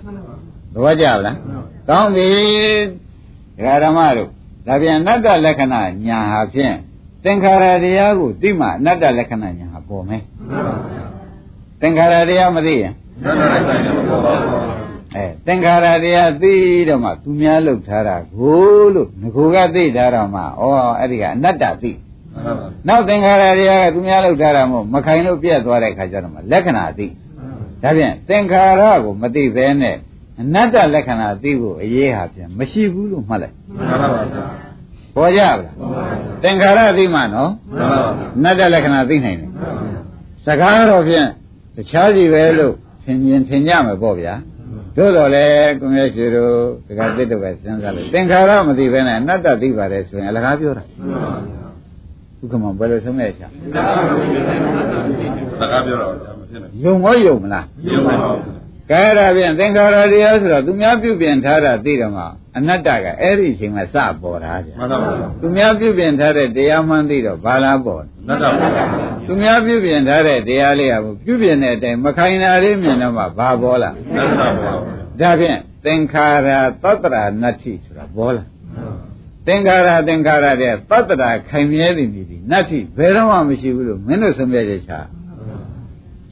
[0.73, 1.37] သဘောကျလား
[1.87, 2.29] ကောင်းပြီ
[3.57, 4.29] ဒကာဓမ္မတို့
[4.67, 6.75] ဒါပြန်အနတ္တလက္ခဏာညာဟာဖြင့်
[7.23, 10.23] သင်္ခါရတရားကိုသိမှအနတ္တလက္ခဏာညာဟာပေါ်မယ်
[11.81, 12.93] သင်္ခါရတရားမသိရင်
[15.15, 16.53] နတ်တက်ပါဗျာပေါ်ပါပါအဲသင်္ခါရတရားသိ
[16.87, 20.45] တော့မှသူများလှုပ်ထားတာကိုလို့ငကိုကသိထားတော့မှဩ
[20.99, 21.91] အဲ့ဒီကအနတ္တသိ
[22.33, 27.07] မှန်ပါပါနောက်သင်္ခါရတရားကသူများလှုပ်ထားတာမို့မခိုင်လို့ပြက်သွားတဲ့ခါကျတော့မှလက္ခဏာသိ
[27.81, 29.95] ဒါဖြင့်သင်္ခါရကိုမသိဘဲနဲ့
[30.41, 34.45] အနတ္တလက္ခဏာသိဖို့အရေးဟာဖြင့်မရှိဘူးလို့မှတ်လိုက်မှန်ပါပါဗျာ
[35.15, 35.75] ပေါ်ကြပါလား
[36.43, 39.49] သင်္ခါရသိမှနော်မှန်ပါပါအနတ္တလက္ခဏာသိနိုင်တယ်
[40.45, 41.27] စကားတော့ဖြင့်
[41.75, 42.73] တခြားစီပဲလို့
[43.05, 44.33] သင်ရင်သင်ကြမယ်ပေါ့ဗျာ
[44.95, 46.53] သို့တော်လည်းကိုမြတ်ရှိတို့
[46.87, 50.83] ဒကာသစ်တို့ပဲစဉ်းစားလို့သင်္ခါရမသိဘဲနဲ့အနတ္တသိပါတယ်ဆိုရင်အလကားပြောတာ
[52.41, 53.47] ဥက္ကမဘယ်လိုဆုံးမဲ့ချာ
[55.59, 58.31] စကားပြောတော့ဗျာမဖြစ်နိုင်ယုံရောယုံမလားရုံပါပါ
[58.89, 62.25] ကဲဒါဖြင့်သင်္ခါရတရားဆိုတော့သူများပြုပြင်ထားတာသိတော့မှ
[62.57, 68.85] အနတ္တကအဲ့ဒီအချိန်မှာစပေါ်တာဗျာမှန်ပါပါသူများပြုပြင်ထားတဲ့တရားမှန်သိတော့ဘာလားပေါ်နတ်တက်ပါဗျာ
[69.27, 74.71] သူများပြုပြင်ထားတဲ့တရားလေးကပြုပြင်တဲ့အတိုင်းမခိုင်တာလေးမြင်တော့မှဘာပေါ်လာနတ်တက်ပါဗျာ
[75.19, 76.49] ဒါဖြင့်သင်္ခါရ
[76.83, 78.43] သတ္တရာနတ္ထိဆိုတာပေါ်လာ
[79.47, 84.93] သင်္ခါရသင်္ခါရတဲ့သတ္တရာခိုင်မြဲသည်မြည်သည်နတ္ထိဘယ်တော့မှမရှိဘူးလို့မင်းတို့ဆုံးဖြတ်ချက်ချ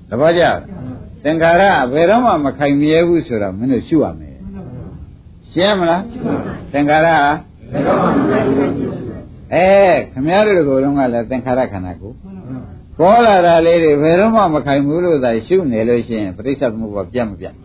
[0.10, 0.58] သဘောကျလား
[1.24, 1.64] သင်္ခါရ
[1.94, 4.36] ဘယ်တော့မှမခိုင်မြဲဘူးဆိုတာမင်းတို့ရှုရမယ်
[5.52, 6.04] ရှင်းမလား
[6.72, 7.18] သင်္ခါရဟာ
[9.54, 9.68] အဲ
[10.12, 12.14] ခမည်းတော်ကိုယ်လုံးကလည်းသင်္ခါရခန္ဓာကို
[13.00, 17.56] ပေါ်လာတာလေးတွေဘယ်တော့မှမခိုင်ဘူးလို့သာရှုနေလို့ရှိရင်ပရိစ္ဆေသမုပ္ပါပြတ်မပြတ်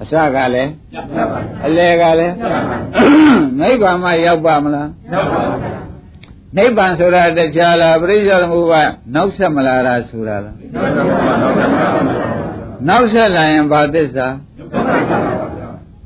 [0.00, 0.70] အစကလည်း
[1.66, 2.34] အလယ်ကလည်း
[3.60, 4.88] နိဗ္ဗာန်မှရောက်ပါမလား
[6.56, 8.82] နိဗ္ဗာန်ဆိုတာတရားလားပရိစ္ဆေသမုပ္ပါ
[9.14, 10.54] နောက်ဆက်မလာတာဆိုတာလား
[12.88, 14.26] နောက်ဆက်လာရင်ဘာသစ္စာ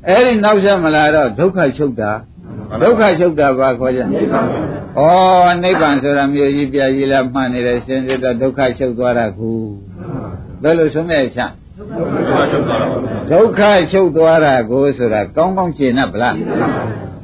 [0.07, 2.11] အဲ့ဒီနောက်ဆက်မလာတော့ဒုက္ခချုပ်တာ
[2.81, 4.11] ဒုက္ခချုပ်တာဘာခေါ်ကြလဲဩ
[5.63, 9.51] နိဗ္ဗာန်ဆိုတာမြို့ကြီးပြကြီးလားမှန်နေတယ်စင်စစ်တော့ဒုက္ခချုပ်သွားတာကူ
[10.61, 11.41] ဘယ်လိုဆုံးမဲ့ချ
[11.77, 12.97] ဒုက္ခချုပ်သွားတာပါ
[13.31, 16.35] ဒုက္ခချုပ်သွားတာကိုဆိုတာကောင်းကောင်းရှင်း납ဗလား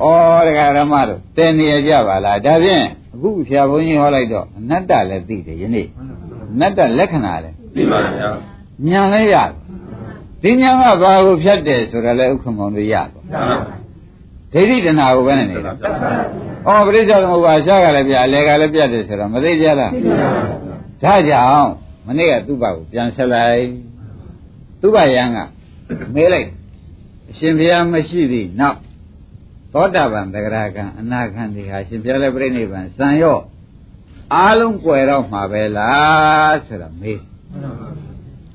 [0.03, 0.05] ဩ
[0.47, 5.87] တရားဓမ္မတို့တင်နေကြပါလားဒါဖြင့်အခုဆရာဘုန်းကြီးဟောလိုက်တော့အနတ္တလည်းသိတယ်ယနေ့
[6.53, 8.29] အနတ္တလက္ခဏာလည်းသိပါဗျာ
[8.87, 9.51] ညာလည်းရတယ်
[10.41, 13.79] ဒီညာကဘာကိုဖြတ်တယ်ဆိုတာလည်းဥက္ကမောင်တို့ရသွားမှန်ပါပါ
[14.53, 19.91] ဒိဋ္ဌိတဏှာကိုပဲနဲ့နေတာဩပရိစ္ဆေသမုပ္ပါရှားကလည်းပြအလဲကလည်းပြတ်တယ်ဆိုတော့မသိကြလား
[21.03, 21.71] ဒါကြောင့်
[22.07, 23.63] မနေ့ကသူ့ဘာကိုပြန်ဆက်လိုက်
[24.81, 25.37] သူ့ဘာယံက
[26.15, 26.49] မေးလိုက်
[27.31, 28.77] အရှင်ဘုရားမရှိသည့်နောက်
[29.73, 33.43] သောတာပန်တဂရကံအနာခံဒီဟာရှင်ဘုရားလည်းပြိဋိဘံစံရော့
[34.33, 37.19] အားလုံးကွယ်တော့မှာပဲလားဆိုတော့မေး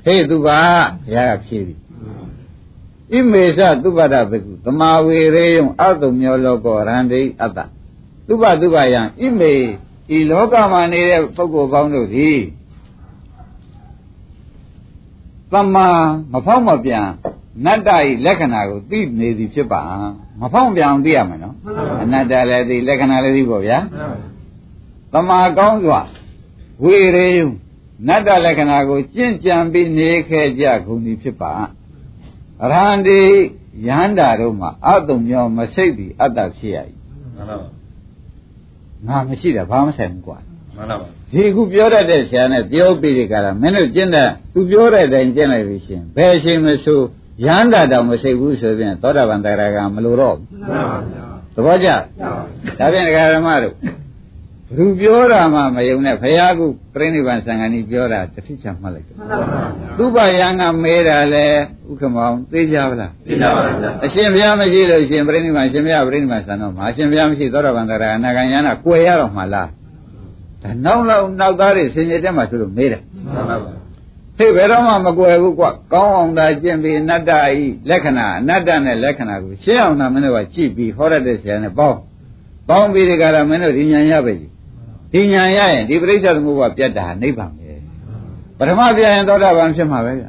[0.04, 0.60] ဟေးသူပါ
[1.06, 1.74] ဘုရားကဖြေပြီ
[3.12, 7.58] ဣမေသသုပဒဘကုသမာဝေရေယံအတုံမျောလောကောရန္တိအတ္တ
[8.26, 9.52] သုပသုပယံဣမေ
[10.16, 12.38] ဤလောကမှာနေတဲ့ပုဂ္ဂိုလ်ကောင်းတို့သည်
[15.52, 15.88] တမ္မာ
[16.32, 17.06] မဖောက်မပြန်
[17.64, 19.82] နတ္တဤလက္ခဏာကိုသိနေသည်ဖြစ်ပါ
[20.40, 21.54] မဖောက်ပြန်သိရမယ်နော်
[22.02, 23.78] အနတ္တလည်းသိလက္ခဏာလည်းသိပေါ့ဗျာ
[25.12, 26.00] တမ္မာကောင်းစွာ
[26.82, 27.46] ဝေရေယံ
[28.08, 31.52] နတ္တလက္ခဏာကိုကျင့်ကြံပြီးနေခဲ့ကြကုန်သည်ဖြစ်ပါ
[32.62, 33.20] အရဟံတိ
[33.86, 36.78] ယန္တာတို့မှာအတုံမျောမစိတ်သည်အတ္တဖြစ်ရ၏
[37.34, 37.68] မှန်ပါပါ
[39.06, 40.38] ငါမရှိတာဘာမှဆိုင်ဘူးကွာ
[40.76, 47.00] မှန်ပါပါဒီခုပြောတတ်တဲ့ဆရာနဲ့ပြောပြီးဒီကရာမင်းတို့ကျင့်တဲ့သူပြောတဲ့အတိုင်းကျင့်လိုက်ပြီရှင်ဘယ်အချိန်မဆို
[47.42, 51.24] ယန္တာတောင်မရှိဘူးဆိုရင်သောတာပန်တရားကမလိုတော့ဘူးမှန်ပါဗျာ
[51.54, 51.88] သဘောကျ
[52.78, 53.74] ဒါဖြင့်ဒကာဓမ္မတို့
[54.76, 59.16] သူပြောတာမှမယုံနဲ့ဘုရားကုပြိဋိဘံသံဃာနီပြောတာတစ်ဖြစ်ချမှတ်လိုက်တယ်
[59.98, 61.46] သူပယံကမဲတာလဲ
[61.90, 69.68] ဥက္ကမောင်သိကြပါလားသိကြပါပါဗျာအရှင်ဘုရားမရှိလို့ရှင်ပြိဋိဘံရှင်ဘုရားပြိဋိဘံသံတော်မှာအရှင်ဘုရားမရှိသောတော်ဗန္တရာအနာဂံယန္တာကွယ်ရတော့မှလား
[70.62, 73.02] ဒါနောက်လောက်နောက်သားတွေဆင်ញတက်မှဆိုလို့မေးတယ်
[73.34, 73.83] မှန်ပါပါ
[74.38, 77.30] ဟေ့ဘယ်တော့မှမကွယ်ဘူးကွကောင်းအောင်သာကျင့်ပြီးအနတ္တ
[77.60, 81.98] ဤလက္ခဏာအနတ္တနဲ့လက္ခဏာကိုရှင်းအောင်သာမင်းတို့ကကြည့်ပြီးဟောရတဲ့ဆရာနဲ့ပေါင်း
[82.68, 84.50] ပေါင်းပြီးဒီကရမင်းတို့ဒီဉာဏ်ရပဲကြီး
[85.12, 87.70] ဒီဉာဏ်ရရင်ဒီပရိစ္ဆေသမုပ္ပါပြတ်တာနိဗ္ဗာန်ပဲ
[88.58, 90.24] ပထမပြရင်သောတာပန်ဖြစ်မှာပဲဗျ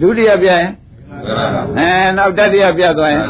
[0.00, 0.68] ဒုတိယပြရင်
[1.78, 3.26] အဲနောက်တတိယပြသွားရင်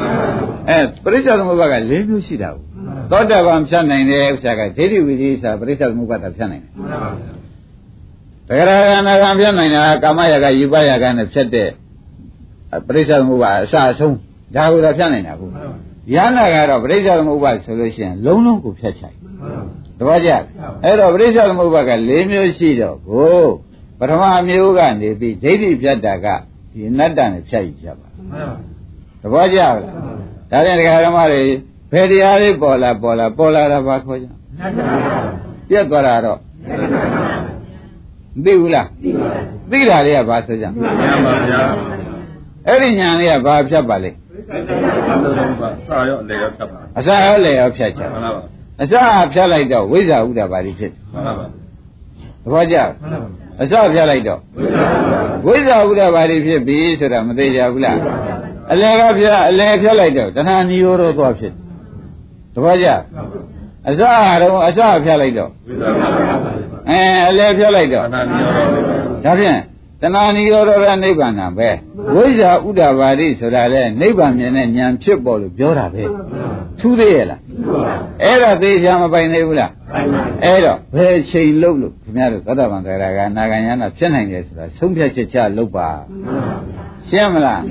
[0.68, 2.64] အဲပရိစ္ဆေသမုပ္ပါက၄မျိုးရှိတာဘူး
[3.10, 7.39] သောတာပန်ဖြတ်နိုင်တဲ့ဥစ္စာကဒိဋ္ဌိဝိသေစာပရိစ္ဆေသမုပ္ပါတာဖြတ်နိုင်တယ်
[8.50, 11.68] တဂရကနာကံဖြတ်နိုင်တာကာမရာဂယူပရာဂနဲ့ဖြတ်တဲ့
[12.86, 14.16] ပရိစ္ဆေသမုပ္ပါအစအဆုံး
[14.54, 15.50] ဒါကိုသာဖြတ်နိုင်တာဘူး
[16.14, 19.16] ရဟနာကတော့ပရိစ္ဆေသမုပ္ပါဆိုလို့ရှိရင်လုံးလုံးကိုဖြတ်ချိုက်
[19.98, 20.30] တပည့်ကြ
[20.84, 23.40] အဲ့တော့ပရိစ္ဆေသမုပ္ပါက၄မျိုးရှိတော့ကို
[23.98, 26.26] ပထမမျိုးကနေပြီးဒိဋ္ဌိဖြတ်တာက
[26.72, 28.08] ဒီအနတ္တနဲ့ဖြတ်ယူကြပါ
[29.22, 29.74] တပည့်ကြလား
[30.50, 31.42] ဒါပြန်ဒကာဓမ္မတွေ
[31.92, 34.26] ဘယ်တရားလေးပေါ်လာပေါ်လာပေါ်လာတာဘာခေါ်ကြ
[35.70, 36.38] ပြက်သွားတာတော့
[38.44, 38.86] သိဘူးလား
[39.70, 41.60] သိတာလေးကဘာဆိုကြမှန်ပါဗျာ
[42.66, 44.16] အဲ့ဒီညာလေးကဘာဖြတ်ပါလိမ့်
[45.86, 48.42] စာရောအလေရောဖြတ်ပါအစာရောလေရောဖြတ်ချင်မှန်ပါပါ
[48.80, 48.94] အစ
[49.32, 51.50] ဖြတ်လိုက်တော့ဝိဇ္ဇာဥဒ္ဒါပါတိဖြစ်မှန်ပါပါသ
[52.52, 52.76] ဘောကျ
[53.60, 54.40] အစဖြတ်လိုက်တော့
[55.46, 57.98] ဝိဇ္ဇာဥဒ္ဒါပါတိဖြစ်ပြီဆိုတာမသေးကြဘူးလား
[58.72, 61.52] အလယ်ကဖြတ်အလယ်ဖြတ်လိုက်တော့တဏှာနိရောဓသွားဖြစ်
[62.54, 62.88] သဘောကျ
[63.88, 65.50] အစတော့အစဖြတ်လိုက်တော့
[66.88, 68.20] အဲအလယ်ဖြတ်လိုက်တော့ဒါ
[69.38, 69.60] ဖြင့်
[70.02, 71.68] တဏှာနိရောဓရနိဗ္ဗာန်ပဲ
[72.14, 76.04] ဝိဇ္ဇာဥဒ္ဒဘာတိဆိုတာလေနိဗ္ဗာန်မြင်တဲ့ဉာဏ်ဖြစ်ပေါ်လို့ပြောတာပဲ
[76.80, 77.40] ထူးသေးရဲ့လား
[78.22, 79.72] အဲ့တော့သေချာမပိုင်သေးဘူးလား
[80.44, 85.88] အဲ့တော့ဘယ်ချိန်လုပ်လို့ခင်ဗျားတို့သတ္တဗံတရားကနာဂယနာဖြစ်နိုင်တယ်ဆိုတာဆုံးဖြတ်ချက်ချလုပ်ပါ
[87.08, 87.62] ရှင်းမလား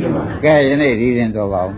[0.43, 1.72] ကဲယနေ့ဒီရင်တော်ပါဦး